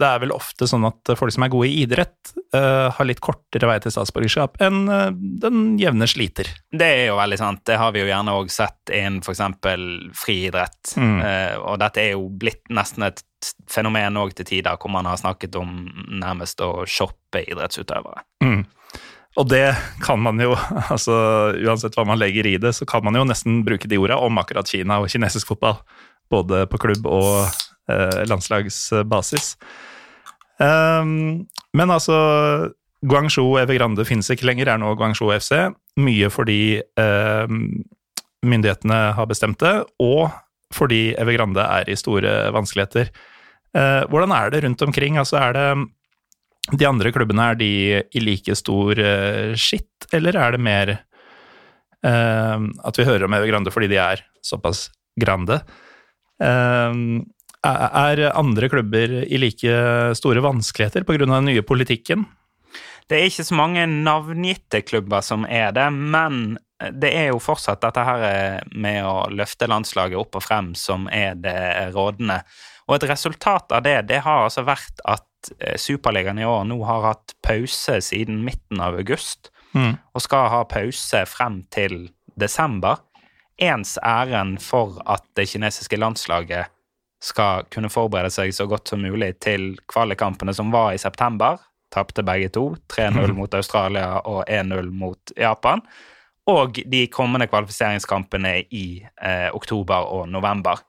[0.00, 3.22] det er vel ofte sånn at folk som er gode i idrett, eh, har litt
[3.24, 5.10] kortere vei til statsborgerskap enn eh,
[5.44, 6.50] den jevne sliter.
[6.72, 7.64] Det er jo veldig sant.
[7.68, 9.44] Det har vi jo gjerne òg sett innen f.eks.
[10.18, 10.94] friidrett.
[10.98, 11.20] Mm.
[11.68, 13.22] Og dette er jo blitt nesten et
[13.70, 15.76] fenomen òg til tider, hvor man har snakket om
[16.20, 18.24] nærmest å shoppe idrettsutøvere.
[18.44, 18.64] Mm.
[19.36, 19.66] Og det
[20.02, 20.54] kan man jo,
[20.94, 21.18] altså
[21.58, 24.40] uansett hva man legger i det, så kan man jo nesten bruke de orda om
[24.40, 25.80] akkurat Kina og kinesisk fotball.
[26.32, 27.46] Både på klubb- og
[27.88, 29.54] eh, landslagsbasis.
[30.58, 32.16] Um, men altså
[33.06, 35.54] Guangzhou Evergrande finnes ikke lenger, er nå Guangzhou FC.
[36.02, 37.56] Mye fordi eh,
[38.44, 40.28] myndighetene har bestemt det, og
[40.74, 43.12] fordi Evergrande er i store vanskeligheter.
[43.76, 45.18] Eh, hvordan er det rundt omkring?
[45.20, 45.68] Altså er det
[46.72, 47.70] de andre klubbene, er de
[48.02, 50.94] i like stor uh, skitt, eller er det mer
[52.04, 54.88] uh, at vi hører om Evergrande fordi de er såpass
[55.20, 55.62] grande?
[56.42, 57.24] Uh,
[57.68, 59.80] er andre klubber i like
[60.16, 61.24] store vanskeligheter pga.
[61.24, 62.28] den nye politikken?
[63.08, 66.58] Det er ikke så mange navngitte klubber som er det, men
[66.94, 71.34] det er jo fortsatt dette her med å løfte landslaget opp og frem som er
[71.40, 71.58] det
[71.96, 72.42] rådende.
[72.88, 75.27] Og et resultat av det, det har altså vært at
[75.60, 79.98] eh, Superligaen i år nå har hatt pause siden midten av august, Mm.
[80.14, 82.08] og skal ha pause frem til
[82.40, 82.96] desember.
[83.60, 86.70] Ens æren for at det kinesiske landslaget
[87.20, 91.58] skal kunne forberede seg så godt som mulig til kvalikkampene som var i september.
[91.92, 92.76] Tapte begge to.
[92.88, 95.82] 3-0 mot Australia og 1-0 mot Japan.
[96.48, 100.80] Og de kommende kvalifiseringskampene i eh, oktober og november.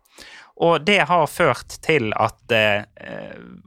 [0.59, 2.83] Og det har ført til at eh,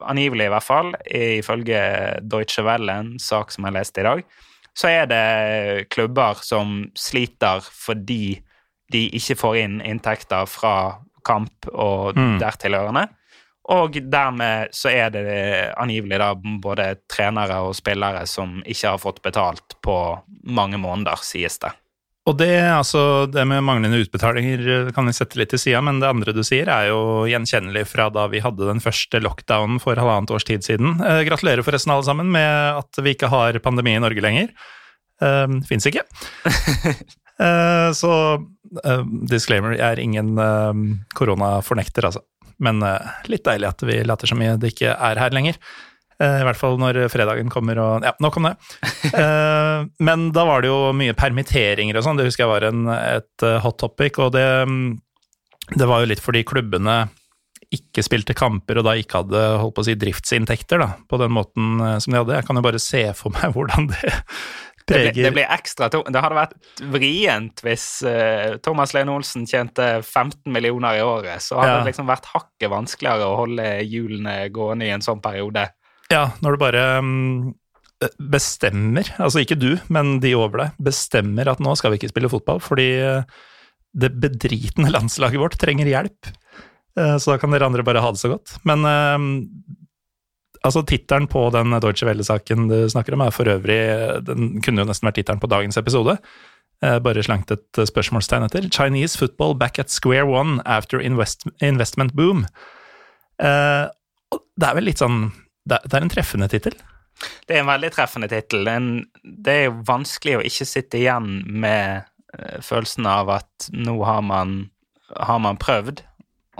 [0.05, 1.81] angivelig i hvert fall, ifølge
[2.20, 4.24] Deutsche Welle, en sak som jeg leste i dag,
[4.76, 8.42] så er det klubber som sliter fordi
[8.92, 10.76] de ikke får inn inntekter fra
[11.24, 12.38] kamp og Mm.
[12.40, 13.09] dertilhørende.
[13.72, 19.22] Og dermed så er det angivelig da både trenere og spillere som ikke har fått
[19.22, 19.96] betalt på
[20.44, 21.70] mange måneder, sies det.
[22.23, 26.07] Og det, altså, det med manglende utbetalinger kan vi sette litt til sida, men det
[26.07, 30.31] andre du sier er jo gjenkjennelig fra da vi hadde den første lockdownen for halvannet
[30.31, 31.01] års tid siden.
[31.03, 34.53] Eh, gratulerer forresten alle sammen med at vi ikke har pandemi i Norge lenger.
[35.19, 36.07] Eh, Fins ikke.
[37.43, 39.03] eh, så eh,
[39.35, 40.85] disclaimer, jeg er ingen eh,
[41.19, 42.23] koronafornekter, altså.
[42.63, 45.59] Men eh, litt deilig at vi later som det ikke er her lenger.
[46.23, 48.55] Eh, I hvert fall når fredagen kommer og Ja, nok om det.
[49.13, 52.85] Eh, Men da var det jo mye permitteringer og sånn, det husker jeg var en,
[52.95, 54.21] et eh, hot topic.
[54.23, 54.93] Og det, mm,
[55.79, 57.01] det var jo litt fordi klubbene
[57.73, 61.33] ikke spilte kamper og da ikke hadde holdt på å si, driftsinntekter da, på den
[61.33, 62.35] måten som de hadde.
[62.37, 64.13] Jeg kan jo bare se for meg hvordan det
[64.83, 66.57] Det, det blir ekstra Det hadde vært
[66.91, 67.85] vrient hvis
[68.67, 71.41] Thomas Lene Olsen tjente 15 millioner i året.
[71.41, 71.79] Så hadde Ja.
[71.81, 75.69] det liksom vært hakket vanskeligere å holde hjulene gående i en sånn periode.
[76.12, 77.53] Ja, når du bare mm,
[78.33, 82.31] bestemmer, altså ikke du, men de over deg, bestemmer at nå skal vi ikke spille
[82.33, 83.44] fotball fordi eh,
[83.96, 86.33] det bedritne landslaget vårt trenger hjelp.
[86.98, 88.59] Eh, Så da kan dere andre bare ha det så godt.
[88.68, 89.29] Men eh,
[90.66, 93.81] altså tittelen på den Deutsche Welle-saken du snakker om, er for øvrig
[94.29, 96.18] Den kunne jo nesten vært tittelen på dagens episode.
[96.83, 98.64] Bare slangt et spørsmålstegn etter.
[98.66, 102.42] 'Chinese football back at square one after invest investment boom'.
[103.38, 105.29] Det er vel litt sånn
[105.68, 106.77] Det er en treffende tittel.
[107.46, 108.68] Det er en veldig treffende tittel.
[109.22, 114.25] Det er jo vanskelig å ikke sitte igjen med eh, følelsen av at nå har
[114.27, 114.57] man,
[115.14, 116.03] har man prøvd,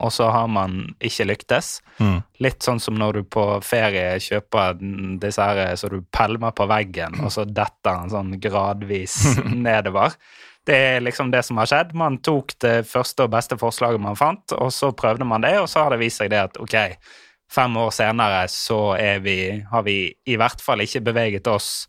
[0.03, 1.75] og så har man ikke lyktes.
[2.43, 6.67] Litt sånn som når du på ferie kjøper dessert, disse her så du pælmer på
[6.71, 9.19] veggen, og så detter den sånn gradvis
[9.67, 10.17] nedover.
[10.65, 11.93] Det er liksom det som har skjedd.
[11.99, 15.69] Man tok det første og beste forslaget man fant, og så prøvde man det, og
[15.71, 16.79] så har det vist seg det at ok,
[17.53, 19.37] fem år senere så vi,
[19.71, 21.87] har vi i hvert fall ikke beveget oss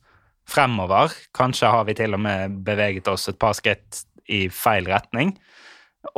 [0.50, 1.14] fremover.
[1.36, 5.34] Kanskje har vi til og med beveget oss et par skritt i feil retning.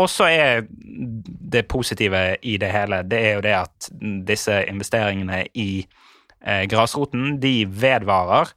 [0.02, 3.90] Og så er det positive i det hele, det er jo det at
[4.28, 5.86] disse investeringene i
[6.42, 8.50] eh, grasroten, de vedvarer.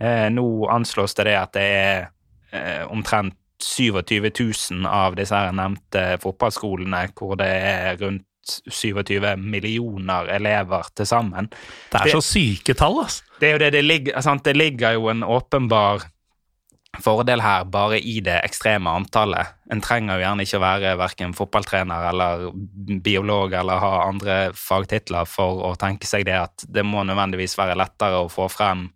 [0.00, 2.04] Eh, nå anslås det at det er
[2.52, 8.26] eh, omtrent 27 000 av disse her nevnte fotballskolene hvor det er rundt
[8.70, 11.50] 27 millioner elever til sammen.
[11.90, 13.22] Det er Det- så syke tall, altså.
[13.40, 14.44] Det er jo det det ligger sant?
[14.44, 16.04] Det ligger jo en åpenbar
[17.02, 19.54] fordel her bare i det ekstreme antallet.
[19.72, 22.44] En trenger jo gjerne ikke å være verken fotballtrener eller
[23.02, 27.78] biolog eller ha andre fagtitler for å tenke seg det at det må nødvendigvis være
[27.80, 28.90] lettere å få frem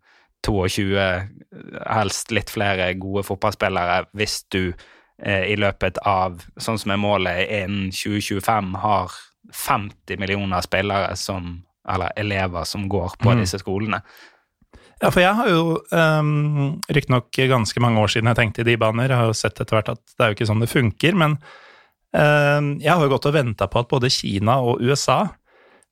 [0.47, 1.29] 22,
[1.91, 4.73] helst litt flere gode fotballspillere hvis du
[5.23, 9.17] eh, i løpet av, sånn som er målet, innen 2025 har
[9.55, 13.41] 50 millioner spillere som, eller elever som går på Mm.
[13.41, 14.03] disse skolene.
[15.01, 18.77] Ja, for jeg har jo um, riktignok ganske mange år siden jeg tenkte i de
[18.77, 21.15] baner, jeg har jo sett etter hvert at det er jo ikke sånn det funker,
[21.15, 21.37] men
[22.13, 25.29] um, jeg har jo gått og venta på at både Kina og USA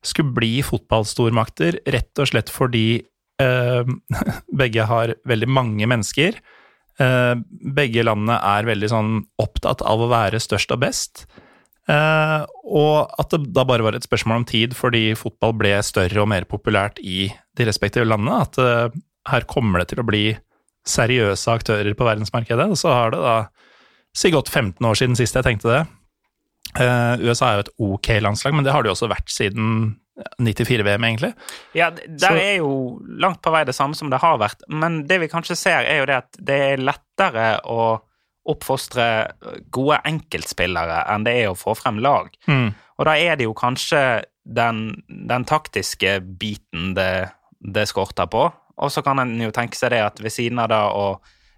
[0.03, 2.99] skulle bli fotballstormakter, rett og slett fordi
[3.43, 3.87] uh,
[4.61, 6.39] begge har veldig mange mennesker.
[6.99, 7.39] Uh,
[7.77, 11.27] begge landene er veldig sånn opptatt av å være størst og best.
[11.87, 16.25] Eh, og at det da bare var et spørsmål om tid fordi fotball ble større
[16.25, 18.41] og mer populært i de respektive landene.
[18.43, 18.97] At uh,
[19.31, 20.25] her kommer det til å bli
[20.87, 22.67] seriøse aktører på verdensmarkedet.
[22.71, 23.37] Og så har det da
[24.17, 25.85] si godt 15 år siden sist jeg tenkte det.
[26.77, 29.97] Uh, USA er jo et ok landslag, men det har det jo også vært siden
[30.41, 31.33] 94-VM, egentlig.
[31.77, 34.63] Ja, det der Så- er jo langt på vei det samme som det har vært,
[34.69, 38.01] men det vi kanskje ser, er jo det at det er lettere å
[38.47, 39.07] oppfostre
[39.75, 42.31] gode enkeltspillere enn det er å få frem lag.
[42.47, 42.71] Mm.
[42.97, 44.03] Og da er det jo kanskje
[44.47, 47.29] den, den taktiske biten det,
[47.61, 48.47] det skorter på.
[48.77, 51.07] Og så kan en jo tenke seg det at ved siden av da å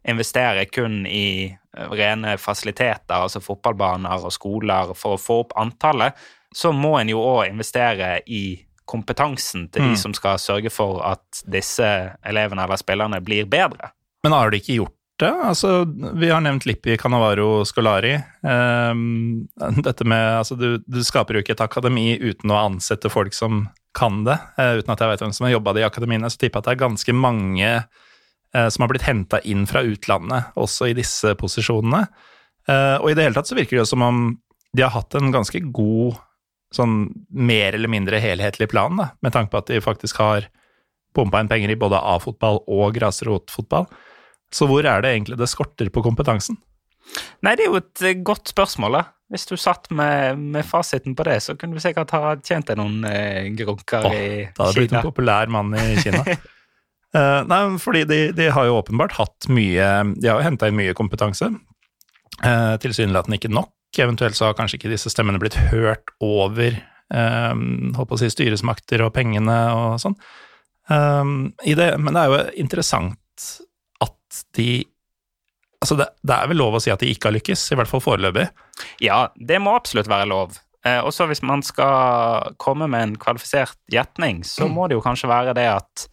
[0.09, 6.16] investere kun i eh, rene fasiliteter, altså fotballbaner og skoler, for å få opp antallet,
[6.55, 9.90] så må en jo òg investere i kompetansen til Mm.
[9.90, 11.85] de som skal sørge for at disse
[12.24, 13.90] elevene eller spillerne blir bedre.
[14.25, 14.94] Men har de ikke gjort?
[15.27, 15.83] Altså,
[16.14, 18.14] vi har nevnt Lippi, Canavaro, Scolari.
[18.46, 19.48] Ehm,
[19.83, 23.66] dette med Altså, du, du skaper jo ikke et akademi uten å ansette folk som
[23.98, 24.38] kan det.
[24.58, 26.69] Eh, uten at jeg vet hvem som har jobba i akademiene, så tipper jeg at
[26.69, 31.35] det er ganske mange eh, som har blitt henta inn fra utlandet, også i disse
[31.40, 32.04] posisjonene.
[32.69, 34.23] Eh, og i det hele tatt så virker det jo som om
[34.77, 36.19] de har hatt en ganske god
[36.75, 40.50] sånn mer eller mindre helhetlig plan, da, med tanke på at de faktisk har
[41.16, 43.88] pumpa inn penger i både A-fotball og grasrotfotball.
[44.55, 46.59] Så hvor er det egentlig det skorter på kompetansen?
[47.44, 49.05] Nei, det er jo et eh, godt spørsmål, da.
[49.33, 52.79] Hvis du satt med, med fasiten på det, så kunne du sikkert ha tjent deg
[52.81, 56.23] noen eh, grunker Åh, i Da hadde du blitt en populær mann i Kina.
[56.25, 60.79] uh, nei, fordi de, de har jo åpenbart hatt mye De har jo henta inn
[60.81, 61.51] mye kompetanse.
[62.40, 63.75] Uh, tilsynelatende ikke nok.
[63.99, 66.77] Eventuelt så har kanskje ikke disse stemmene blitt hørt over
[67.09, 70.13] holdt på å si styresmakter og pengene og sånn.
[70.92, 73.46] Um, men det er jo interessant
[74.38, 74.70] at de
[75.78, 77.86] Altså, det, det, er vel lov å si at de ikke har lykkes, i hvert
[77.86, 78.48] fall foreløpig?
[78.98, 80.56] Ja, det må absolutt være lov.
[80.82, 85.30] Eh, også hvis man skal komme med en kvalifisert gjetning, så må det jo kanskje
[85.30, 86.08] være det at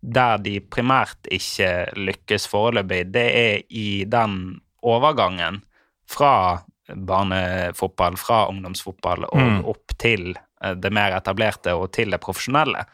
[0.00, 1.68] der de primært ikke
[2.00, 4.38] lykkes foreløpig, det er i den
[4.80, 5.60] overgangen
[6.08, 6.62] fra
[6.94, 9.58] barnefotball, fra ungdomsfotball og mm.
[9.70, 12.86] opp til eh, det mer etablerte og til det profesjonelle.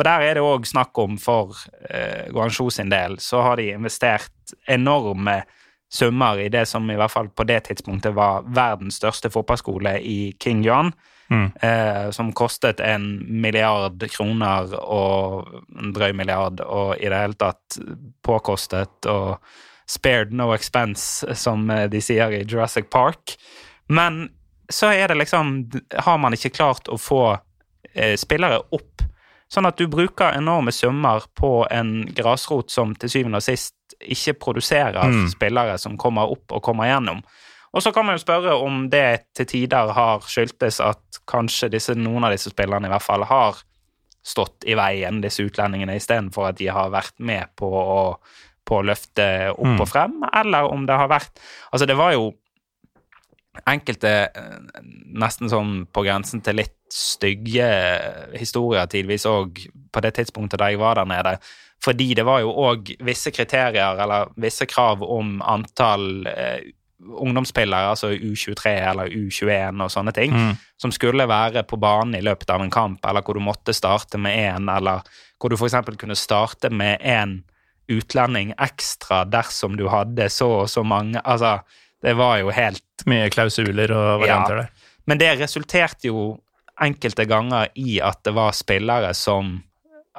[0.00, 1.50] For der er det òg snakk om, for
[1.92, 5.42] eh, Guangzhou sin del, så har de investert enorme
[5.92, 10.32] summer i det som i hvert fall på det tidspunktet var verdens største fotballskole i
[10.40, 10.88] King John.
[11.28, 11.50] Mm.
[11.60, 13.10] Eh, som kostet en
[13.42, 17.78] milliard kroner og en drøy milliard, og i det hele tatt
[18.24, 19.36] påkostet og
[19.84, 23.36] spared no expense, som de sier i Jurassic Park.
[23.92, 24.30] Men
[24.72, 27.24] så er det liksom Har man ikke klart å få
[27.92, 29.09] eh, spillere opp
[29.50, 34.36] Sånn at du bruker enorme summer på en grasrot som til syvende og sist ikke
[34.46, 35.24] produserer mm.
[35.32, 37.18] spillere som kommer opp og kommer gjennom.
[37.70, 41.94] Og så kan man jo spørre om det til tider har skyldtes at kanskje disse,
[41.98, 43.58] noen av disse spillerne i hvert fall har
[44.26, 48.02] stått i veien, disse utlendingene, istedenfor at de har vært med på å,
[48.66, 49.80] på å løfte opp mm.
[49.80, 51.40] og frem, eller om det har vært
[51.70, 52.32] Altså, det var jo
[53.68, 54.82] enkelte eh,
[55.20, 57.66] nesten sånn på grensen til litt stygge
[58.38, 59.60] historier tidvis òg
[59.92, 61.36] på det tidspunktet da jeg var der nede.
[61.84, 68.10] Fordi det var jo òg visse kriterier eller visse krav om antall eh, ungdomsspillere, altså
[68.12, 70.50] U23 eller U21 og sånne ting, mm.
[70.82, 74.20] som skulle være på banen i løpet av en kamp, eller hvor du måtte starte
[74.20, 75.06] med én, eller
[75.40, 75.78] hvor du f.eks.
[75.96, 77.40] kunne starte med én
[77.90, 81.58] utlending ekstra dersom du hadde så og så mange Altså,
[82.02, 84.88] det var jo helt Mye klausuler og varianter ja, der.
[85.08, 86.34] Men det resulterte jo
[86.80, 89.54] enkelte ganger i at det var spillere som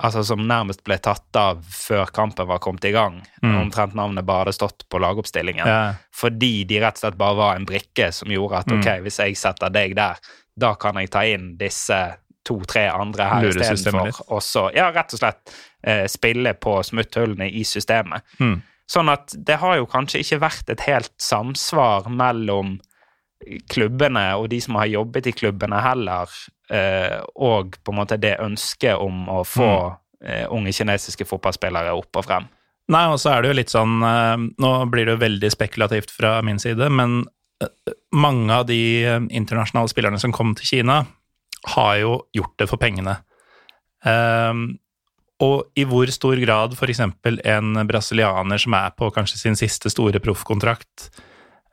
[0.02, 3.20] altså som nærmest ble tatt av før kampen var kommet i gang.
[3.44, 3.58] Mm.
[3.66, 5.68] Omtrent navnet bare hadde stått på lagoppstillingen.
[5.68, 5.94] Ja.
[6.16, 8.80] Fordi de rett og slett bare var en brikke som gjorde at mm.
[8.80, 10.22] ok, hvis jeg setter deg der,
[10.58, 12.00] da kan jeg ta inn disse
[12.48, 14.24] to-tre andre her istedenfor.
[14.34, 15.54] Og så ja, rett og slett
[15.86, 18.26] eh, spille på smutthullene i systemet.
[18.40, 18.58] Mm.
[18.92, 22.80] Sånn at det har jo kanskje ikke vært et helt samsvar mellom
[23.72, 26.30] klubbene og de som har jobbet i klubbene heller,
[26.70, 29.98] eh, og på en måte det ønsket om å få mm.
[30.22, 32.44] Eh, unge kinesiske fotballspillere opp og frem.
[32.94, 36.14] Nei, og så er det jo litt sånn eh, Nå blir det jo veldig spekulativt
[36.14, 37.24] fra min side, men
[38.14, 38.78] mange av de
[39.34, 41.00] internasjonale spillerne som kom til Kina,
[41.74, 43.16] har jo gjort det for pengene.
[45.42, 47.02] Og i hvor stor grad f.eks.
[47.02, 51.08] en brasilianer som er på kanskje sin siste store proffkontrakt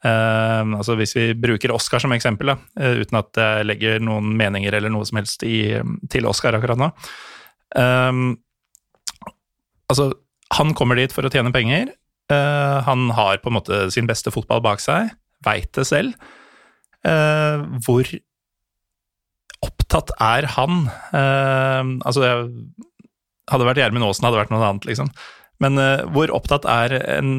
[0.07, 4.33] eh, altså Hvis vi bruker Oscar som eksempel, da, uh, uten at jeg legger noen
[4.39, 5.77] meninger eller noe som helst i,
[6.11, 6.93] til Oscar akkurat nå
[7.77, 8.23] eh,
[9.89, 10.11] Altså,
[10.53, 11.95] han kommer dit for å tjene penger.
[12.29, 15.15] Eh, han har på en måte sin beste fotball bak seg,
[15.47, 16.13] veit det selv.
[17.87, 18.11] hvor
[19.65, 20.91] opptatt er han?
[22.05, 22.27] altså,
[23.51, 25.11] hadde vært Gjermund Aasen, hadde vært noe annet, liksom.
[25.63, 27.33] Men uh, hvor opptatt er en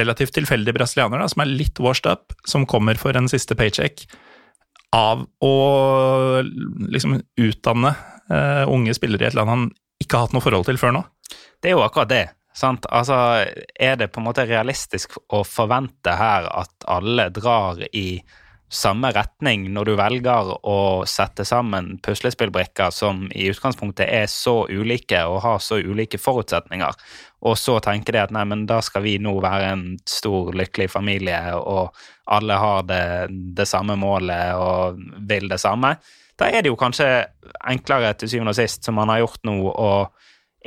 [0.00, 4.06] relativt tilfeldig brasilianer, da, som er litt washed up, som kommer for en siste paycheck,
[4.96, 5.54] av å
[6.88, 7.92] liksom utdanne
[8.32, 9.68] uh, unge spillere i et land han
[10.00, 11.04] ikke har hatt noe forhold til før nå?
[11.60, 12.24] Det er jo akkurat det.
[12.56, 12.86] Sant?
[12.90, 13.14] Altså,
[13.78, 18.22] er det på en måte realistisk å forvente her at alle drar i
[18.68, 25.22] samme retning når du velger å sette sammen puslespillbrikker som i utgangspunktet er så ulike
[25.24, 26.98] og har så ulike forutsetninger,
[27.48, 30.90] og så tenker de at nei, men da skal vi nå være en stor, lykkelig
[30.92, 31.94] familie, og
[32.28, 33.04] alle har det,
[33.56, 34.98] det samme målet og
[35.28, 35.94] vil det samme.
[36.38, 37.08] Da er det jo kanskje
[37.66, 39.92] enklere til syvende og sist, som man har gjort nå, å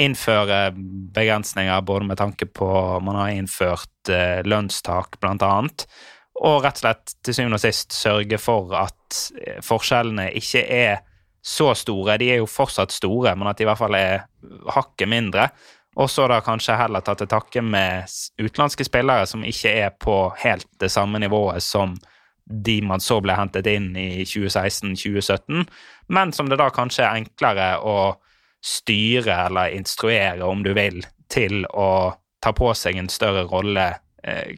[0.01, 0.71] innføre
[1.13, 2.67] begrensninger både med tanke på
[3.03, 5.85] Man har innført eh, lønnstak, blant annet
[6.41, 11.01] og rett og slett til syvende og sist sørge for at eh, forskjellene ikke er
[11.41, 12.17] så store.
[12.21, 14.25] De er jo fortsatt store, men at de i hvert fall er
[14.73, 15.49] hakket mindre.
[15.99, 20.15] Og så da kanskje heller ta til takke med utenlandske spillere som ikke er på
[20.39, 21.97] helt det samme nivået som
[22.45, 25.67] de man så ble hentet inn i 2016-2017,
[26.11, 27.97] men som det da kanskje er enklere å
[28.61, 32.13] styre eller instruere, om du vil, til å
[32.43, 33.87] ta på seg en større rolle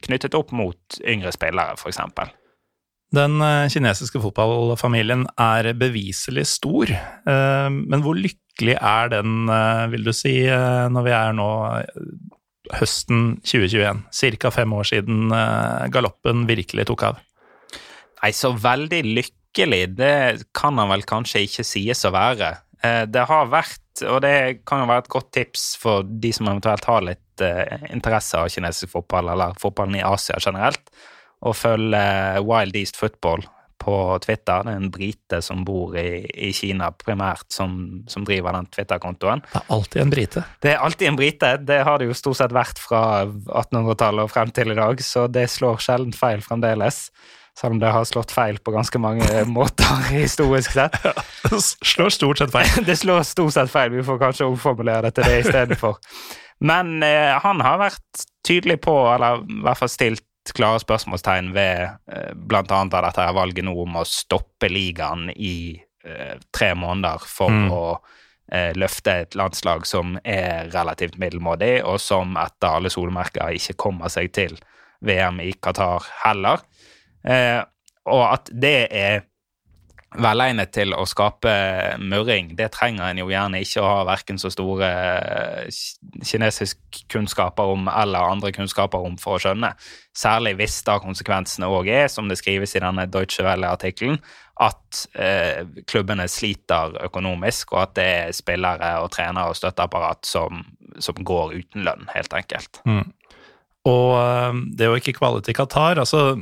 [0.03, 2.01] knyttet opp mot yngre spillere, f.eks.
[3.13, 9.49] Den eh, kinesiske fotballfamilien er beviselig stor, eh, men hvor lykkelig er den,
[9.93, 11.49] vil du si, når vi er nå
[12.71, 14.03] høsten 2021.
[14.39, 14.51] Ca.
[14.53, 17.21] fem år siden eh, galoppen virkelig tok av.
[18.21, 20.15] Nei, så veldig lykkelig, det
[20.55, 22.53] kan han vel kanskje ikke sies å være.
[22.83, 26.47] Eh, det har vært, og det kan jo være et godt tips for de som
[26.49, 30.83] eventuelt har litt eh, interesse av kinesisk fotball, eller fotballen i Asia generelt,
[31.43, 32.03] og følge
[32.45, 33.43] Wild East Football
[33.83, 34.63] på Twitter.
[34.63, 37.75] Det er en brite som bor i, i Kina primært, som,
[38.07, 39.43] som driver den Twitter-kontoen.
[39.51, 40.43] Det er alltid en brite.
[40.63, 41.53] Det er alltid en brite.
[41.67, 45.27] Det har det jo stort sett vært fra 1800-tallet og frem til i dag, så
[45.31, 47.07] det slår sjelden feil fremdeles.
[47.59, 49.27] Selv om det har slått feil på ganske mange
[49.57, 50.95] måter historisk sett.
[51.05, 51.13] Ja,
[51.49, 52.71] det slår stort sett feil.
[52.87, 53.91] det slår stort sett feil.
[53.93, 55.99] Vi får kanskje omformulere det til det i stedet for.
[56.59, 60.25] Men eh, han har vært tydelig på, eller i hvert fall stilt
[60.55, 62.63] klare spørsmålstegn ved eh, bl.a.
[62.63, 67.71] dette her valget nå om å stoppe ligaen i eh, tre måneder for mm.
[67.71, 67.83] å
[68.51, 74.11] eh, løfte et landslag som er relativt middelmådig, og som etter alle solmerker ikke kommer
[74.11, 74.57] seg til
[75.03, 76.63] VM i Qatar heller.
[77.23, 77.61] Eh,
[78.11, 79.23] og at det er
[80.21, 81.53] velegnet til å skape
[82.01, 82.51] murring.
[82.57, 85.81] Det trenger en jo gjerne ikke å ha verken så store eh,
[86.25, 89.73] kinesiske kunnskaper om eller andre kunnskaper om for å skjønne.
[90.17, 94.19] Særlig hvis da konsekvensene òg er, som det skrives i denne Deutsche Welle-artikkelen,
[94.61, 100.61] at eh, klubbene sliter økonomisk, og at det er spillere og trenere og støtteapparat som,
[101.01, 102.83] som går uten lønn, helt enkelt.
[102.85, 103.05] Mm.
[103.89, 104.13] Og
[104.77, 106.37] det det å ikke kvalle til Qatar, altså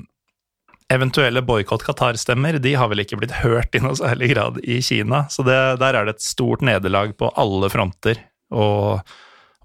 [0.91, 5.25] eventuelle boikott Qatar-stemmer de har vel ikke blitt hørt i noe særlig grad i Kina.
[5.31, 8.21] Så det, der er det et stort nederlag på alle fronter,
[8.51, 9.01] og,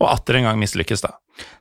[0.00, 1.16] og atter en gang mislykkes, da.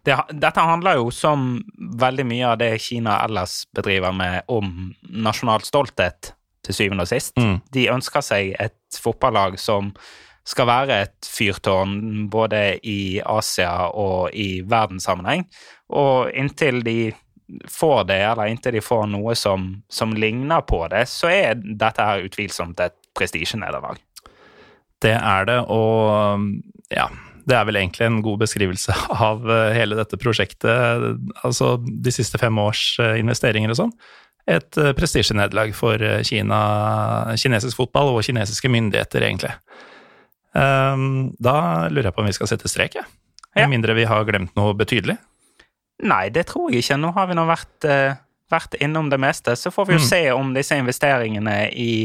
[0.05, 1.57] Det, dette handler jo, som
[1.99, 6.33] veldig mye av det Kina ellers bedriver med, om nasjonal stolthet,
[6.65, 7.35] til syvende og sist.
[7.37, 7.59] Mm.
[7.75, 9.91] De ønsker seg et fotballag som
[10.45, 15.45] skal være et fyrtårn både i Asia og i verdenssammenheng.
[15.97, 16.97] Og inntil de
[17.69, 22.03] får det, eller inntil de får noe som, som ligner på det, så er dette
[22.03, 23.99] her utvilsomt et prestisjenederlag.
[25.03, 26.41] Det er det, og
[26.93, 27.09] ja
[27.45, 28.93] Det er vel egentlig en god beskrivelse
[29.27, 31.03] av eh, hele dette prosjektet.
[31.45, 33.91] Altså de siste fem års eh, investeringer og sånn.
[34.49, 36.61] Et eh, prestisjenederlag for Kina,
[37.37, 39.53] kinesisk fotball og kinesiske myndigheter, egentlig.
[40.55, 43.07] Ehm, da lurer jeg på om vi skal sette strek, jeg.
[43.55, 45.15] Med mindre vi har glemt noe betydelig.
[46.03, 46.99] Nei, det tror jeg ikke.
[46.99, 48.17] Nå har vi nå vært, uh,
[48.51, 49.55] vært innom det meste.
[49.55, 50.07] Så får vi jo mm.
[50.09, 51.95] se om disse investeringene i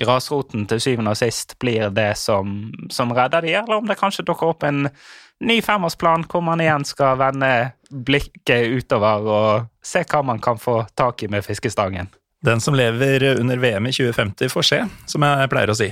[0.00, 4.26] grasroten til syvende og sist blir det som, som redder de, eller om det kanskje
[4.28, 4.90] dukker opp en
[5.40, 7.48] ny femårsplan hvor man igjen skal vende
[7.88, 12.10] blikket utover og se hva man kan få tak i med fiskestangen.
[12.44, 15.88] Den som lever under VM i 2050 får se, som jeg pleier å si.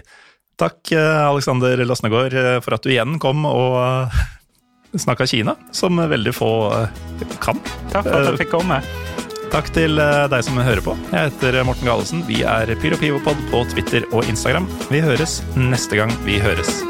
[0.61, 4.12] Takk, eh, Alexander Losnegård, eh, for at du igjen kom og
[5.01, 7.61] snakka Kina, som veldig få eh, kan.
[7.92, 8.80] Takk for at jeg fikk komme.
[9.55, 10.97] Takk til eh, deg som hører på.
[11.12, 12.24] Jeg heter Morten Galesen.
[12.28, 14.68] Vi er PyroPivopod på Twitter og Instagram.
[14.90, 16.80] Vi høres neste gang vi høres.